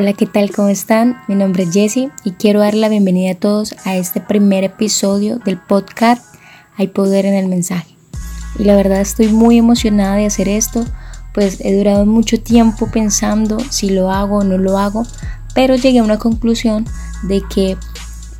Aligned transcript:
Hola, 0.00 0.12
¿qué 0.12 0.26
tal? 0.26 0.52
¿Cómo 0.52 0.68
están? 0.68 1.16
Mi 1.26 1.34
nombre 1.34 1.64
es 1.64 1.72
Jessie 1.72 2.12
y 2.22 2.30
quiero 2.30 2.60
dar 2.60 2.74
la 2.74 2.88
bienvenida 2.88 3.32
a 3.32 3.34
todos 3.34 3.74
a 3.84 3.96
este 3.96 4.20
primer 4.20 4.62
episodio 4.62 5.40
del 5.40 5.58
podcast 5.58 6.24
Hay 6.76 6.86
Poder 6.86 7.26
en 7.26 7.34
el 7.34 7.48
Mensaje. 7.48 7.96
Y 8.60 8.62
la 8.62 8.76
verdad 8.76 9.00
estoy 9.00 9.26
muy 9.26 9.58
emocionada 9.58 10.14
de 10.14 10.26
hacer 10.26 10.48
esto, 10.48 10.84
pues 11.34 11.58
he 11.62 11.76
durado 11.76 12.06
mucho 12.06 12.40
tiempo 12.40 12.88
pensando 12.92 13.58
si 13.70 13.90
lo 13.90 14.12
hago 14.12 14.36
o 14.36 14.44
no 14.44 14.56
lo 14.56 14.78
hago, 14.78 15.04
pero 15.52 15.74
llegué 15.74 15.98
a 15.98 16.04
una 16.04 16.18
conclusión 16.18 16.86
de 17.24 17.42
que 17.52 17.76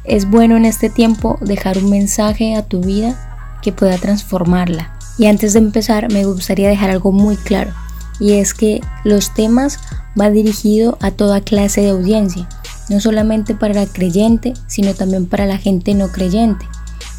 es 0.05 0.31
bueno 0.31 0.57
en 0.57 0.65
este 0.65 0.91
tiempo 0.91 1.39
dejar 1.41 1.79
un 1.79 1.91
mensaje 1.91 2.55
a 2.55 2.69
tu 2.69 2.83
vida 2.83 3.59
que 3.63 3.73
pueda 3.73 3.99
transformarla. 3.99 4.97
Y 5.19 5.27
antes 5.27 5.55
de 5.55 5.59
empezar 5.59 6.09
me 6.13 6.25
gustaría 6.25 6.69
dejar 6.69 6.91
algo 6.91 7.11
muy 7.11 7.35
claro, 7.35 7.73
y 8.21 8.35
es 8.35 8.55
que 8.55 8.81
los 9.05 9.35
temas 9.35 9.79
va 10.21 10.31
dirigido 10.31 10.99
a 11.01 11.11
toda 11.11 11.41
clase 11.41 11.83
de 11.83 11.91
audiencia, 11.91 12.49
no 12.89 13.01
solamente 13.01 13.55
para 13.55 13.75
la 13.75 13.87
creyente, 13.87 14.55
sino 14.67 14.95
también 14.95 15.27
para 15.27 15.47
la 15.47 15.59
gente 15.59 15.95
no 15.95 16.09
creyente. 16.09 16.67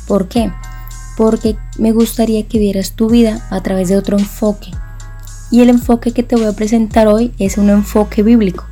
¿Por 0.07 0.27
qué? 0.27 0.51
Porque 1.17 1.57
me 1.77 1.91
gustaría 1.91 2.47
que 2.47 2.59
vieras 2.59 2.93
tu 2.93 3.09
vida 3.09 3.45
a 3.49 3.61
través 3.61 3.89
de 3.89 3.97
otro 3.97 4.17
enfoque. 4.17 4.71
Y 5.51 5.61
el 5.61 5.69
enfoque 5.69 6.11
que 6.11 6.23
te 6.23 6.35
voy 6.35 6.45
a 6.45 6.53
presentar 6.53 7.07
hoy 7.07 7.33
es 7.39 7.57
un 7.57 7.69
enfoque 7.69 8.23
bíblico. 8.23 8.65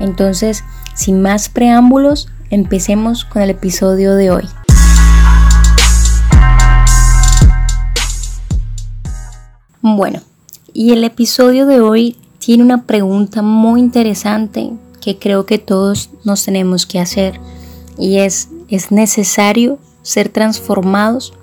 Entonces, 0.00 0.64
sin 0.94 1.22
más 1.22 1.48
preámbulos, 1.48 2.28
empecemos 2.50 3.24
con 3.24 3.42
el 3.42 3.50
episodio 3.50 4.14
de 4.14 4.30
hoy. 4.30 4.48
Bueno, 9.80 10.20
y 10.74 10.92
el 10.92 11.04
episodio 11.04 11.66
de 11.66 11.80
hoy 11.80 12.16
tiene 12.38 12.62
una 12.62 12.84
pregunta 12.84 13.42
muy 13.42 13.80
interesante 13.80 14.70
que 15.00 15.18
creo 15.18 15.46
que 15.46 15.58
todos 15.58 16.10
nos 16.24 16.44
tenemos 16.44 16.86
que 16.86 16.98
hacer 16.98 17.40
y 17.98 18.18
es, 18.18 18.48
¿es 18.68 18.90
necesario 18.90 19.78
ser 20.02 20.28
transformados 20.28 21.34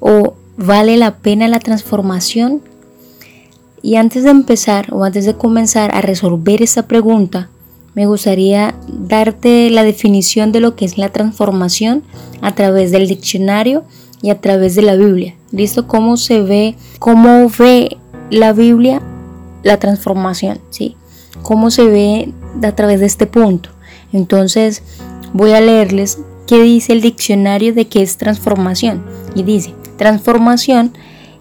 o 0.00 0.34
vale 0.56 0.96
la 0.96 1.18
pena 1.18 1.48
la 1.48 1.60
transformación? 1.60 2.62
Y 3.82 3.96
antes 3.96 4.24
de 4.24 4.30
empezar 4.30 4.92
o 4.92 5.04
antes 5.04 5.24
de 5.24 5.34
comenzar 5.34 5.94
a 5.94 6.02
resolver 6.02 6.62
esta 6.62 6.86
pregunta, 6.86 7.48
me 7.94 8.06
gustaría 8.06 8.74
darte 8.88 9.70
la 9.70 9.82
definición 9.82 10.52
de 10.52 10.60
lo 10.60 10.76
que 10.76 10.84
es 10.84 10.98
la 10.98 11.08
transformación 11.08 12.04
a 12.42 12.54
través 12.54 12.92
del 12.92 13.08
diccionario 13.08 13.84
y 14.22 14.30
a 14.30 14.40
través 14.40 14.74
de 14.74 14.82
la 14.82 14.96
Biblia. 14.96 15.34
¿Listo? 15.50 15.88
¿Cómo 15.88 16.16
se 16.18 16.42
ve, 16.42 16.76
cómo 16.98 17.50
ve 17.58 17.96
la 18.30 18.52
Biblia 18.52 19.02
la 19.62 19.78
transformación, 19.78 20.60
¿sí? 20.70 20.96
¿Cómo 21.42 21.70
se 21.70 21.84
ve 21.84 22.32
a 22.62 22.72
través 22.72 23.00
de 23.00 23.06
este 23.06 23.26
punto? 23.26 23.70
Entonces 24.12 24.82
voy 25.32 25.52
a 25.52 25.60
leerles 25.60 26.18
qué 26.46 26.62
dice 26.62 26.92
el 26.92 27.00
diccionario 27.00 27.74
de 27.74 27.86
qué 27.86 28.02
es 28.02 28.16
transformación. 28.16 29.04
Y 29.34 29.42
dice, 29.42 29.74
transformación 29.96 30.92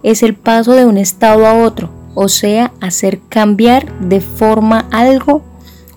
es 0.03 0.23
el 0.23 0.35
paso 0.35 0.73
de 0.73 0.85
un 0.85 0.97
estado 0.97 1.45
a 1.47 1.63
otro, 1.63 1.89
o 2.15 2.29
sea, 2.29 2.73
hacer 2.81 3.19
cambiar 3.29 3.99
de 3.99 4.21
forma 4.21 4.87
algo 4.91 5.41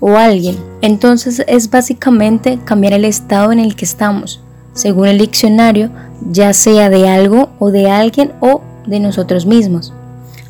o 0.01 0.17
alguien. 0.17 0.57
Entonces 0.81 1.45
es 1.47 1.71
básicamente 1.71 2.59
cambiar 2.65 2.95
el 2.95 3.05
estado 3.05 3.53
en 3.53 3.59
el 3.59 3.77
que 3.77 3.85
estamos, 3.85 4.41
según 4.73 5.09
el 5.09 5.19
diccionario, 5.19 5.91
ya 6.31 6.53
sea 6.53 6.89
de 6.89 7.09
algo 7.09 7.51
o 7.59 7.71
de 7.71 7.91
alguien 7.91 8.33
o 8.41 8.63
de 8.87 9.01
nosotros 9.01 9.47
mismos. 9.47 9.93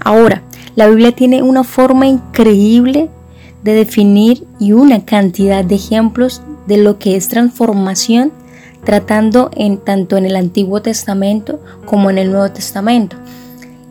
Ahora, 0.04 0.42
la 0.74 0.88
Biblia 0.88 1.12
tiene 1.12 1.42
una 1.42 1.64
forma 1.64 2.06
increíble 2.06 3.08
de 3.62 3.74
definir 3.74 4.46
y 4.58 4.72
una 4.72 5.04
cantidad 5.04 5.64
de 5.64 5.76
ejemplos 5.76 6.42
de 6.66 6.78
lo 6.78 6.98
que 6.98 7.16
es 7.16 7.28
transformación, 7.28 8.32
tratando 8.84 9.50
en 9.54 9.78
tanto 9.78 10.16
en 10.16 10.24
el 10.24 10.34
Antiguo 10.34 10.82
Testamento 10.82 11.60
como 11.84 12.10
en 12.10 12.18
el 12.18 12.32
Nuevo 12.32 12.50
Testamento. 12.50 13.16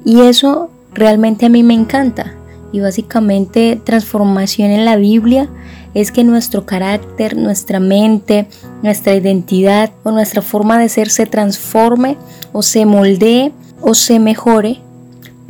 Y 0.04 0.22
eso 0.22 0.70
realmente 0.94 1.46
a 1.46 1.50
mí 1.50 1.64
me 1.64 1.74
encanta. 1.74 2.34
Y 2.74 2.80
básicamente 2.80 3.80
transformación 3.84 4.72
en 4.72 4.86
la 4.86 4.96
Biblia 4.96 5.50
es 5.94 6.12
que 6.12 6.24
nuestro 6.24 6.66
carácter, 6.66 7.38
nuestra 7.38 7.80
mente, 7.80 8.48
nuestra 8.82 9.14
identidad 9.14 9.92
o 10.04 10.12
nuestra 10.12 10.42
forma 10.42 10.80
de 10.80 10.90
ser 10.90 11.10
se 11.10 11.26
transforme 11.26 12.18
o 12.54 12.62
se 12.62 12.86
moldee 12.86 13.52
o 13.82 13.94
se 13.94 14.20
mejore 14.20 14.80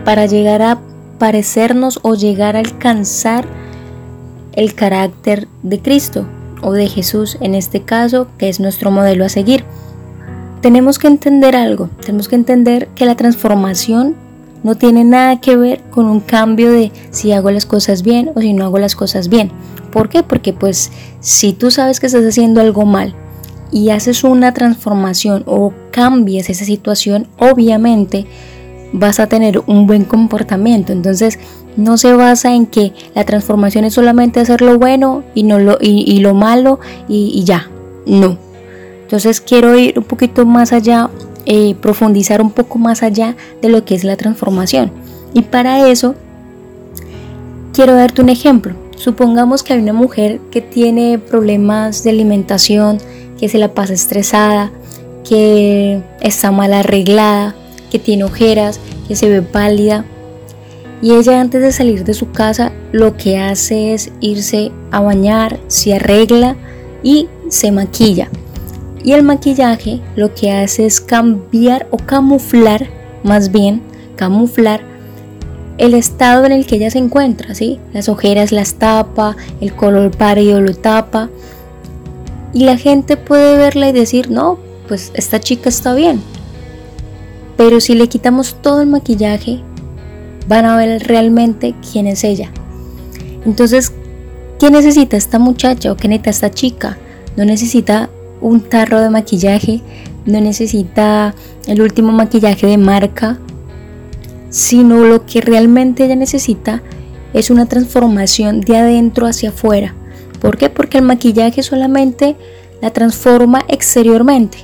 para 0.04 0.26
llegar 0.26 0.62
a 0.62 0.80
parecernos 1.20 2.00
o 2.02 2.16
llegar 2.16 2.56
a 2.56 2.60
alcanzar 2.60 3.46
el 4.54 4.74
carácter 4.74 5.48
de 5.64 5.80
Cristo 5.80 6.26
o 6.62 6.74
de 6.74 6.88
Jesús 6.88 7.38
en 7.42 7.56
este 7.56 7.82
caso, 7.82 8.28
que 8.38 8.50
es 8.50 8.60
nuestro 8.60 8.92
modelo 8.92 9.26
a 9.26 9.30
seguir. 9.30 9.64
Tenemos 10.62 11.00
que 11.00 11.08
entender 11.08 11.56
algo, 11.56 11.90
tenemos 12.06 12.28
que 12.28 12.36
entender 12.36 12.88
que 12.96 13.06
la 13.06 13.16
transformación 13.16 14.16
no 14.64 14.76
tiene 14.76 15.04
nada 15.04 15.42
que 15.42 15.58
ver 15.58 15.82
con 15.90 16.06
un 16.06 16.20
cambio 16.20 16.72
de 16.72 16.92
si 17.10 17.32
hago 17.32 17.50
las 17.50 17.66
cosas 17.66 18.04
bien 18.04 18.32
o 18.36 18.42
si 18.42 18.54
no 18.54 18.66
hago 18.66 18.78
las 18.78 18.96
cosas 18.96 19.28
bien. 19.28 19.52
¿Por 19.92 20.10
qué? 20.10 20.24
Porque 20.24 20.54
pues 20.54 20.92
si 21.20 21.54
tú 21.54 21.72
sabes 21.72 22.00
que 22.00 22.06
estás 22.06 22.26
haciendo 22.26 22.62
algo 22.62 22.86
mal 22.86 23.16
y 23.72 23.90
haces 23.90 24.24
una 24.24 24.54
transformación 24.54 25.44
o 25.48 25.74
cambias 25.92 26.50
esa 26.50 26.66
situación, 26.66 27.28
obviamente 27.40 28.28
vas 28.94 29.20
a 29.20 29.28
tener 29.28 29.62
un 29.68 29.88
buen 29.88 30.04
comportamiento. 30.06 30.94
Entonces, 30.94 31.40
no 31.78 31.98
se 31.98 32.14
basa 32.14 32.54
en 32.54 32.66
que 32.66 32.94
la 33.16 33.24
transformación 33.24 33.86
es 33.86 33.94
solamente 33.94 34.40
hacer 34.40 34.62
lo 34.62 34.78
bueno 34.78 35.24
y, 35.34 35.44
no 35.44 35.60
lo, 35.60 35.78
y, 35.80 36.20
lo 36.20 36.34
malo 36.34 36.80
y, 37.08 37.44
ya. 37.44 37.70
No. 38.06 38.38
Entonces, 39.04 39.42
quiero 39.42 39.78
ir 39.78 40.00
un 40.00 40.06
poquito 40.06 40.46
más 40.46 40.74
allá, 40.74 41.10
eh, 41.46 41.76
profundizar 41.82 42.42
un 42.42 42.52
poco 42.52 42.80
más 42.80 43.04
allá 43.04 43.36
de 43.62 43.70
lo 43.70 43.86
que 43.86 43.96
es 43.96 44.04
la 44.04 44.18
transformación. 44.18 44.92
Y 45.34 45.44
para 45.44 45.90
eso, 45.90 46.16
quiero 47.74 47.94
darte 47.96 48.22
un 48.22 48.30
ejemplo. 48.30 48.76
Supongamos 48.96 49.64
que 49.64 49.74
hay 49.74 49.80
una 49.80 49.94
mujer 49.94 50.40
que 50.52 50.62
tiene 50.62 51.18
problemas 51.18 52.04
de 52.04 52.12
alimentación, 52.12 53.00
que 53.40 53.50
se 53.50 53.58
la 53.58 53.74
pasa 53.74 53.94
estresada, 53.94 54.72
que 55.28 56.02
está 56.20 56.52
mal 56.52 56.74
arreglada, 56.74 57.56
que 57.92 58.00
tiene 58.00 58.24
ojeras, 58.24 58.80
que 59.08 59.16
se 59.16 59.30
ve 59.30 59.42
pálida. 59.42 60.06
Y 61.02 61.14
ella 61.14 61.42
antes 61.42 61.62
de 61.62 61.72
salir 61.72 62.04
de 62.04 62.14
su 62.14 62.32
casa 62.32 62.72
lo 62.92 63.18
que 63.18 63.38
hace 63.38 63.94
es 63.94 64.12
irse 64.20 64.72
a 64.92 65.02
bañar, 65.02 65.60
se 65.68 65.96
arregla 65.96 66.56
y 67.04 67.28
se 67.50 67.72
maquilla. 67.72 68.30
Y 69.04 69.14
el 69.14 69.24
maquillaje 69.24 70.00
lo 70.16 70.34
que 70.34 70.52
hace 70.52 70.86
es 70.86 71.02
cambiar 71.02 71.88
o 71.92 71.98
camuflar, 71.98 72.88
más 73.24 73.52
bien 73.52 73.82
camuflar 74.16 74.92
el 75.82 75.96
estado 75.96 76.46
en 76.46 76.52
el 76.52 76.68
que 76.68 76.76
ella 76.76 76.92
se 76.92 77.00
encuentra, 77.00 77.56
¿sí? 77.56 77.80
Las 77.92 78.08
ojeras 78.08 78.52
las 78.52 78.76
tapa, 78.76 79.36
el 79.62 79.74
color 79.74 80.12
pálido 80.12 80.62
lo 80.62 80.76
tapa. 80.76 81.30
Y 82.54 82.66
la 82.66 82.78
gente 82.78 83.18
puede 83.18 83.58
verla 83.58 83.90
y 83.90 83.92
decir, 83.92 84.30
no, 84.30 84.60
pues 84.88 85.12
esta 85.16 85.40
chica 85.40 85.70
está 85.70 85.96
bien, 85.96 86.22
pero 87.64 87.80
si 87.80 87.94
le 87.94 88.10
quitamos 88.10 88.56
todo 88.64 88.82
el 88.82 88.88
maquillaje, 88.88 89.60
van 90.48 90.66
a 90.66 90.76
ver 90.78 91.04
realmente 91.04 91.76
quién 91.92 92.08
es 92.08 92.24
ella. 92.24 92.52
Entonces, 93.46 93.94
¿qué 94.60 94.72
necesita 94.72 95.16
esta 95.16 95.38
muchacha 95.38 95.92
o 95.92 95.96
qué 95.96 96.08
necesita 96.08 96.30
esta 96.32 96.50
chica? 96.50 96.98
No 97.38 97.46
necesita 97.46 98.10
un 98.42 98.62
tarro 98.62 99.00
de 99.00 99.12
maquillaje, 99.12 99.82
no 100.26 100.42
necesita 100.42 101.36
el 101.68 101.84
último 101.84 102.12
maquillaje 102.12 102.66
de 102.66 102.80
marca, 102.80 103.38
sino 104.50 105.06
lo 105.06 105.28
que 105.28 105.42
realmente 105.42 106.06
ella 106.06 106.16
necesita 106.16 106.82
es 107.36 107.52
una 107.52 107.68
transformación 107.68 108.62
de 108.62 108.78
adentro 108.78 109.28
hacia 109.28 109.50
afuera. 109.50 109.94
¿Por 110.42 110.58
qué? 110.58 110.72
Porque 110.72 110.98
el 110.98 111.04
maquillaje 111.04 111.62
solamente 111.62 112.36
la 112.82 112.90
transforma 112.90 113.64
exteriormente, 113.68 114.58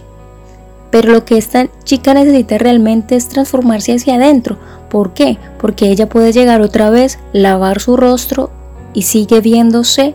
pero 0.92 1.12
lo 1.12 1.26
que 1.26 1.38
esta 1.38 1.68
chica 1.84 2.14
necesita 2.14 2.58
realmente 2.58 3.16
es 3.16 3.28
transformarse 3.30 3.94
hacia 3.94 4.16
adentro. 4.16 4.58
¿Por 4.90 5.14
qué? 5.14 5.38
Porque 5.60 5.90
ella 5.90 6.08
puede 6.08 6.32
llegar 6.32 6.62
otra 6.62 6.90
vez, 6.90 7.20
lavar 7.34 7.80
su 7.80 7.98
rostro 7.98 8.50
y 8.94 9.04
sigue 9.04 9.42
viéndose 9.42 10.14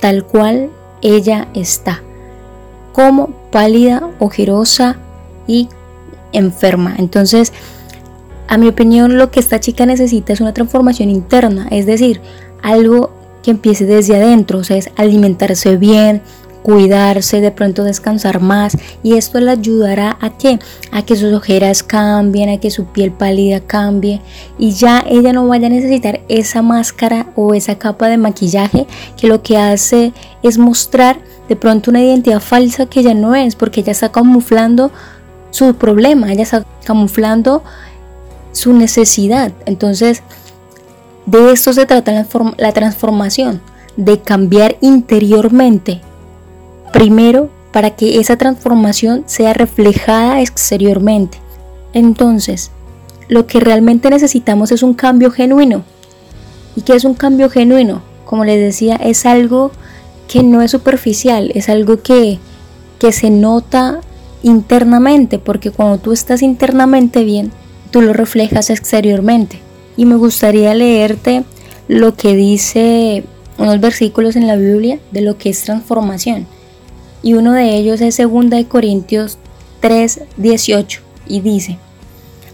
tal 0.00 0.24
cual 0.24 0.70
ella 1.00 1.48
está. 1.54 2.02
Como 2.92 3.28
pálida, 3.50 4.10
ojerosa 4.18 4.96
y 5.46 5.68
enferma. 6.32 6.94
Entonces, 6.98 7.52
a 8.48 8.58
mi 8.58 8.68
opinión, 8.68 9.16
lo 9.16 9.30
que 9.30 9.40
esta 9.40 9.60
chica 9.60 9.86
necesita 9.86 10.32
es 10.32 10.40
una 10.40 10.52
transformación 10.52 11.08
interna, 11.08 11.68
es 11.70 11.86
decir, 11.86 12.20
algo 12.62 13.10
que 13.42 13.50
empiece 13.50 13.86
desde 13.86 14.16
adentro, 14.16 14.58
o 14.58 14.64
sea, 14.64 14.76
es 14.76 14.90
alimentarse 14.96 15.76
bien, 15.76 16.22
cuidarse, 16.62 17.40
de 17.40 17.50
pronto 17.50 17.84
descansar 17.84 18.40
más 18.40 18.76
y 19.02 19.14
esto 19.14 19.40
le 19.40 19.50
ayudará 19.50 20.16
a 20.20 20.30
que 20.30 20.58
a 20.90 21.02
que 21.02 21.16
sus 21.16 21.32
ojeras 21.32 21.82
cambien, 21.82 22.48
a 22.48 22.58
que 22.58 22.70
su 22.70 22.86
piel 22.86 23.12
pálida 23.12 23.60
cambie 23.60 24.20
y 24.58 24.72
ya 24.72 25.04
ella 25.08 25.32
no 25.32 25.46
vaya 25.46 25.66
a 25.66 25.70
necesitar 25.70 26.20
esa 26.28 26.62
máscara 26.62 27.26
o 27.36 27.54
esa 27.54 27.78
capa 27.78 28.08
de 28.08 28.16
maquillaje 28.16 28.86
que 29.16 29.26
lo 29.26 29.42
que 29.42 29.58
hace 29.58 30.12
es 30.42 30.58
mostrar 30.58 31.18
de 31.48 31.56
pronto 31.56 31.90
una 31.90 32.00
identidad 32.00 32.40
falsa 32.40 32.86
que 32.86 33.00
ella 33.00 33.14
no 33.14 33.34
es 33.34 33.56
porque 33.56 33.80
ella 33.80 33.92
está 33.92 34.10
camuflando 34.10 34.90
su 35.50 35.74
problema, 35.74 36.32
ella 36.32 36.44
está 36.44 36.64
camuflando 36.84 37.62
su 38.52 38.72
necesidad. 38.72 39.52
Entonces, 39.66 40.22
de 41.26 41.52
esto 41.52 41.72
se 41.72 41.86
trata 41.86 42.12
la, 42.12 42.26
la 42.56 42.72
transformación, 42.72 43.60
de 43.96 44.20
cambiar 44.20 44.76
interiormente 44.80 46.00
Primero, 46.92 47.50
para 47.72 47.96
que 47.96 48.20
esa 48.20 48.36
transformación 48.36 49.24
sea 49.26 49.54
reflejada 49.54 50.40
exteriormente. 50.40 51.38
Entonces, 51.94 52.70
lo 53.28 53.46
que 53.46 53.60
realmente 53.60 54.10
necesitamos 54.10 54.72
es 54.72 54.82
un 54.82 54.94
cambio 54.94 55.30
genuino. 55.30 55.84
¿Y 56.76 56.82
qué 56.82 56.94
es 56.94 57.04
un 57.04 57.14
cambio 57.14 57.48
genuino? 57.50 58.02
Como 58.26 58.44
les 58.44 58.60
decía, 58.60 58.96
es 58.96 59.26
algo 59.26 59.72
que 60.28 60.42
no 60.42 60.62
es 60.62 60.70
superficial, 60.70 61.50
es 61.54 61.68
algo 61.68 62.02
que, 62.02 62.38
que 62.98 63.12
se 63.12 63.30
nota 63.30 64.00
internamente, 64.42 65.38
porque 65.38 65.70
cuando 65.70 65.98
tú 65.98 66.12
estás 66.12 66.42
internamente 66.42 67.24
bien, 67.24 67.52
tú 67.90 68.02
lo 68.02 68.12
reflejas 68.12 68.68
exteriormente. 68.70 69.60
Y 69.96 70.04
me 70.04 70.16
gustaría 70.16 70.74
leerte 70.74 71.44
lo 71.88 72.14
que 72.14 72.34
dice 72.34 73.24
unos 73.58 73.80
versículos 73.80 74.36
en 74.36 74.46
la 74.46 74.56
Biblia 74.56 74.98
de 75.10 75.20
lo 75.22 75.38
que 75.38 75.50
es 75.50 75.62
transformación 75.62 76.46
y 77.22 77.34
uno 77.34 77.52
de 77.52 77.76
ellos 77.76 78.00
es 78.00 78.18
2 78.18 78.66
Corintios 78.68 79.38
3, 79.80 80.22
18 80.36 81.00
y 81.26 81.40
dice, 81.40 81.78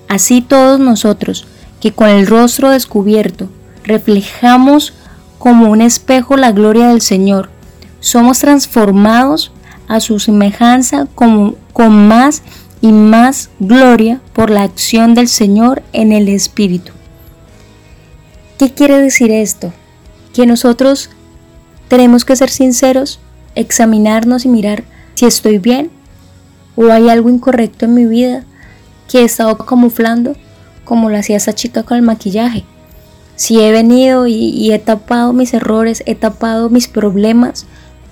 Así 0.08 0.40
todos 0.40 0.80
nosotros, 0.80 1.46
que 1.80 1.92
con 1.92 2.08
el 2.08 2.26
rostro 2.26 2.70
descubierto 2.70 3.48
reflejamos 3.84 4.94
como 5.38 5.70
un 5.70 5.80
espejo 5.80 6.36
la 6.36 6.52
gloria 6.52 6.88
del 6.88 7.00
Señor, 7.00 7.50
somos 8.00 8.40
transformados 8.40 9.52
a 9.86 10.00
su 10.00 10.18
semejanza 10.18 11.06
con, 11.14 11.56
con 11.72 12.08
más 12.08 12.42
y 12.80 12.92
más 12.92 13.50
gloria 13.58 14.20
por 14.32 14.50
la 14.50 14.62
acción 14.62 15.14
del 15.14 15.28
Señor 15.28 15.82
en 15.92 16.12
el 16.12 16.28
Espíritu. 16.28 16.92
¿Qué 18.58 18.72
quiere 18.72 18.98
decir 18.98 19.30
esto? 19.30 19.72
Que 20.32 20.46
nosotros 20.46 21.10
tenemos 21.88 22.24
que 22.24 22.36
ser 22.36 22.50
sinceros 22.50 23.20
examinarnos 23.58 24.44
y 24.44 24.48
mirar 24.48 24.84
si 25.14 25.26
estoy 25.26 25.58
bien 25.58 25.90
o 26.76 26.92
hay 26.92 27.08
algo 27.08 27.28
incorrecto 27.28 27.86
en 27.86 27.94
mi 27.94 28.06
vida 28.06 28.44
que 29.10 29.20
he 29.20 29.24
estado 29.24 29.58
camuflando 29.58 30.34
como 30.84 31.10
lo 31.10 31.18
hacía 31.18 31.36
esa 31.36 31.52
chica 31.52 31.82
con 31.82 31.96
el 31.96 32.02
maquillaje. 32.02 32.64
Si 33.34 33.60
he 33.60 33.72
venido 33.72 34.26
y, 34.26 34.72
he 34.72 34.78
tapado 34.78 35.32
mis 35.32 35.54
errores, 35.54 36.02
he 36.06 36.14
tapado 36.14 36.70
mis 36.70 36.88
problemas 36.88 37.66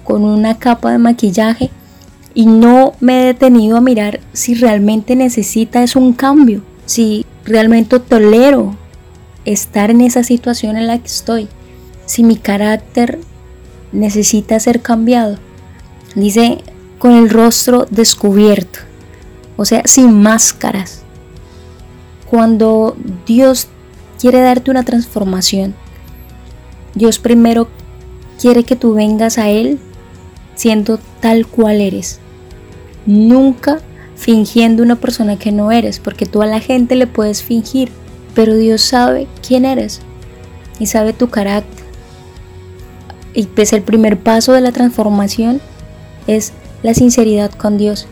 con 0.04 0.24
una 0.24 0.58
capa 0.58 0.90
de 0.92 0.98
maquillaje 0.98 1.70
y 2.34 2.46
no 2.46 2.94
me 3.00 3.22
he 3.22 3.24
detenido 3.26 3.76
a 3.76 3.80
mirar 3.80 4.20
si 4.32 4.54
realmente 4.54 5.16
necesita 5.16 5.82
es 5.82 5.96
un 5.96 6.12
cambio, 6.12 6.62
si 6.86 7.24
realmente 7.44 7.98
tolero 7.98 8.76
estar 9.44 9.90
en 9.90 10.00
esa 10.00 10.22
situación 10.22 10.76
en 10.76 10.88
la 10.88 10.98
que 10.98 11.06
estoy, 11.06 11.48
si 12.04 12.24
mi 12.24 12.36
carácter 12.36 13.20
necesita 13.96 14.60
ser 14.60 14.82
cambiado. 14.82 15.38
Dice 16.14 16.58
con 16.98 17.12
el 17.12 17.30
rostro 17.30 17.86
descubierto, 17.90 18.80
o 19.56 19.64
sea, 19.64 19.82
sin 19.84 20.22
máscaras. 20.22 21.02
Cuando 22.30 22.96
Dios 23.26 23.68
quiere 24.20 24.40
darte 24.40 24.70
una 24.70 24.84
transformación, 24.84 25.74
Dios 26.94 27.18
primero 27.18 27.68
quiere 28.40 28.64
que 28.64 28.76
tú 28.76 28.94
vengas 28.94 29.38
a 29.38 29.48
Él 29.50 29.78
siendo 30.54 30.98
tal 31.20 31.46
cual 31.46 31.80
eres. 31.80 32.18
Nunca 33.04 33.80
fingiendo 34.16 34.82
una 34.82 34.96
persona 34.96 35.38
que 35.38 35.52
no 35.52 35.70
eres, 35.70 36.00
porque 36.00 36.26
tú 36.26 36.42
a 36.42 36.46
la 36.46 36.60
gente 36.60 36.96
le 36.96 37.06
puedes 37.06 37.42
fingir, 37.42 37.90
pero 38.34 38.56
Dios 38.56 38.80
sabe 38.82 39.28
quién 39.46 39.64
eres 39.64 40.00
y 40.78 40.86
sabe 40.86 41.12
tu 41.12 41.28
carácter 41.28 41.85
y 43.36 43.44
pues 43.44 43.74
el 43.74 43.82
primer 43.82 44.18
paso 44.18 44.54
de 44.54 44.62
la 44.62 44.72
transformación 44.72 45.60
es 46.26 46.52
la 46.82 46.94
sinceridad 46.94 47.52
con 47.52 47.76
Dios. 47.76 48.08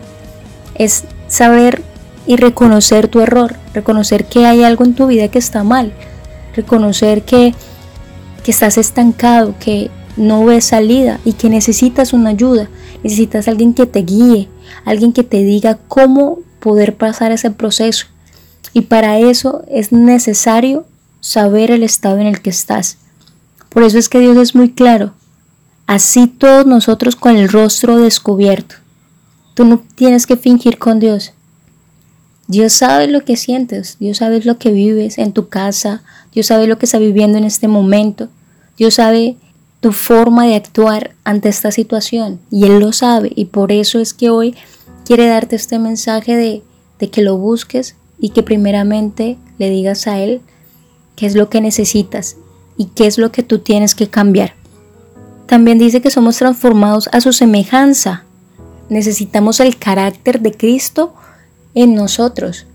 Es 0.75 1.05
saber 1.29 1.83
y 2.27 2.37
reconocer 2.37 3.09
tu 3.09 3.21
error, 3.21 3.57
reconocer 3.73 4.27
que 4.27 4.45
hay 4.45 4.63
algo 4.63 4.85
en 4.85 4.95
tu 4.95 5.07
vida 5.07 5.29
que 5.29 5.39
está 5.39 5.65
mal, 5.65 5.95
reconocer 6.55 7.23
que, 7.23 7.55
que 8.45 8.51
estás 8.51 8.77
estancado, 8.77 9.55
que 9.59 9.91
no 10.19 10.45
ves 10.45 10.67
salida 10.67 11.19
y 11.25 11.33
que 11.33 11.49
necesitas 11.49 12.13
una 12.13 12.31
ayuda, 12.31 12.69
necesitas 13.03 13.49
alguien 13.49 13.73
que 13.73 13.87
te 13.87 14.03
guíe, 14.03 14.49
alguien 14.85 15.15
que 15.15 15.25
te 15.25 15.43
diga 15.43 15.79
cómo 15.89 16.41
poder 16.61 16.97
pasar 16.97 17.33
ese 17.33 17.51
proceso. 17.51 18.07
Y 18.75 18.83
para 18.83 19.19
eso 19.19 19.65
es 19.71 19.91
necesario 19.91 20.85
saber 21.21 21.71
el 21.71 21.83
estado 21.83 22.19
en 22.19 22.27
el 22.27 22.43
que 22.43 22.51
estás. 22.51 22.99
Por 23.75 23.83
eso 23.83 23.99
es 23.99 24.09
que 24.09 24.21
Dios 24.21 24.37
es 24.37 24.55
muy 24.55 24.71
claro. 24.71 25.15
Así 25.89 26.29
todos 26.29 26.65
nosotros 26.65 27.17
con 27.17 27.37
el 27.37 27.49
rostro 27.49 27.99
descubierto. 27.99 28.77
Tú 29.55 29.65
no 29.65 29.83
tienes 29.97 30.27
que 30.27 30.37
fingir 30.37 30.79
con 30.79 31.01
Dios. 31.01 31.33
Dios 32.47 32.73
sabe 32.73 33.09
lo 33.09 33.25
que 33.25 33.37
sientes, 33.37 33.97
Dios 33.99 34.19
sabe 34.19 34.41
lo 34.43 34.59
que 34.59 34.71
vives 34.71 35.19
en 35.19 35.33
tu 35.33 35.49
casa, 35.49 36.03
Dios 36.33 36.47
sabe 36.47 36.67
lo 36.67 36.79
que 36.79 36.85
está 36.85 36.99
viviendo 36.99 37.39
en 37.39 37.45
este 37.45 37.69
momento, 37.69 38.29
Dios 38.77 38.95
sabe 38.95 39.37
tu 39.81 39.93
forma 39.93 40.47
de 40.47 40.55
actuar 40.55 41.15
ante 41.25 41.49
esta 41.49 41.73
situación 41.73 42.41
y 42.51 42.65
Él 42.65 42.81
lo 42.81 42.93
sabe 42.93 43.33
y 43.35 43.47
por 43.47 43.73
eso 43.73 43.99
es 43.99 44.13
que 44.13 44.29
hoy 44.29 44.55
quiere 45.07 45.27
darte 45.27 45.57
este 45.57 45.79
mensaje 45.79 46.37
de, 46.37 46.63
de 46.99 47.09
que 47.09 47.23
lo 47.23 47.39
busques 47.39 47.97
y 48.19 48.29
que 48.31 48.43
primeramente 48.43 49.39
le 49.59 49.71
digas 49.71 50.07
a 50.07 50.19
Él 50.19 50.43
qué 51.17 51.25
es 51.25 51.35
lo 51.35 51.49
que 51.49 51.63
necesitas 51.63 52.37
y 52.77 52.87
qué 52.87 53.07
es 53.07 53.19
lo 53.19 53.33
que 53.33 53.43
tú 53.43 53.59
tienes 53.59 53.95
que 53.95 54.09
cambiar. 54.09 54.55
También 55.47 55.79
dice 55.79 56.01
que 56.01 56.11
somos 56.11 56.39
transformados 56.39 57.09
a 57.13 57.21
su 57.21 57.33
semejanza. 57.33 58.25
Necesitamos 58.89 59.61
el 59.61 59.77
carácter 59.77 60.41
de 60.41 60.53
Cristo 60.53 61.15
en 61.75 61.95
nosotros, 61.95 62.67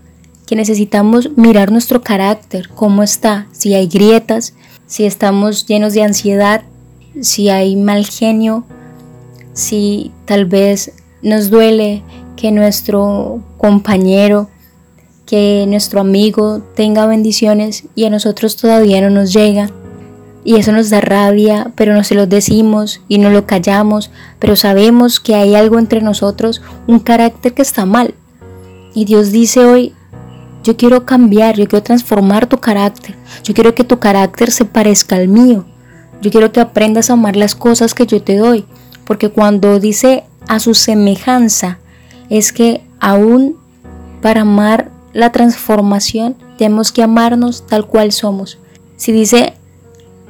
que 0.46 0.56
necesitamos 0.56 1.30
mirar 1.36 1.72
nuestro 1.72 2.02
carácter, 2.02 2.68
cómo 2.68 3.02
está, 3.02 3.46
si 3.52 3.74
hay 3.74 3.86
grietas, 3.86 4.54
si 4.86 5.04
estamos 5.04 5.66
llenos 5.66 5.94
de 5.94 6.02
ansiedad, 6.02 6.62
si 7.20 7.48
hay 7.48 7.76
mal 7.76 8.06
genio, 8.06 8.64
si 9.52 10.10
tal 10.26 10.46
vez 10.46 10.92
nos 11.22 11.50
duele 11.50 12.02
que 12.36 12.50
nuestro 12.50 13.42
compañero, 13.58 14.48
que 15.26 15.64
nuestro 15.68 16.00
amigo 16.00 16.62
tenga 16.74 17.06
bendiciones 17.06 17.84
y 17.94 18.04
a 18.04 18.10
nosotros 18.10 18.56
todavía 18.56 19.00
no 19.00 19.10
nos 19.10 19.32
llega 19.32 19.70
y 20.44 20.56
eso 20.56 20.72
nos 20.72 20.90
da 20.90 21.00
rabia, 21.00 21.72
pero 21.74 21.94
no 21.94 22.02
se 22.04 22.14
lo 22.14 22.26
decimos 22.26 23.02
y 23.08 23.18
no 23.18 23.30
lo 23.30 23.46
callamos, 23.46 24.10
pero 24.38 24.56
sabemos 24.56 25.20
que 25.20 25.34
hay 25.34 25.54
algo 25.54 25.78
entre 25.78 26.00
nosotros, 26.00 26.62
un 26.86 26.98
carácter 26.98 27.52
que 27.54 27.62
está 27.62 27.84
mal. 27.84 28.14
Y 28.94 29.04
Dios 29.04 29.32
dice 29.32 29.64
hoy, 29.64 29.94
yo 30.64 30.76
quiero 30.76 31.04
cambiar, 31.04 31.56
yo 31.56 31.66
quiero 31.66 31.82
transformar 31.82 32.46
tu 32.46 32.58
carácter, 32.58 33.16
yo 33.44 33.54
quiero 33.54 33.74
que 33.74 33.84
tu 33.84 33.98
carácter 33.98 34.50
se 34.50 34.64
parezca 34.64 35.16
al 35.16 35.28
mío, 35.28 35.64
yo 36.20 36.30
quiero 36.30 36.52
que 36.52 36.60
aprendas 36.60 37.10
a 37.10 37.14
amar 37.14 37.36
las 37.36 37.54
cosas 37.54 37.94
que 37.94 38.06
yo 38.06 38.22
te 38.22 38.36
doy, 38.36 38.64
porque 39.06 39.30
cuando 39.30 39.78
dice 39.78 40.24
a 40.48 40.58
su 40.58 40.74
semejanza, 40.74 41.78
es 42.28 42.52
que 42.52 42.82
aún 42.98 43.56
para 44.22 44.42
amar 44.42 44.90
la 45.12 45.32
transformación 45.32 46.36
tenemos 46.56 46.92
que 46.92 47.02
amarnos 47.02 47.66
tal 47.66 47.86
cual 47.86 48.12
somos. 48.12 48.58
Si 48.96 49.12
dice 49.12 49.54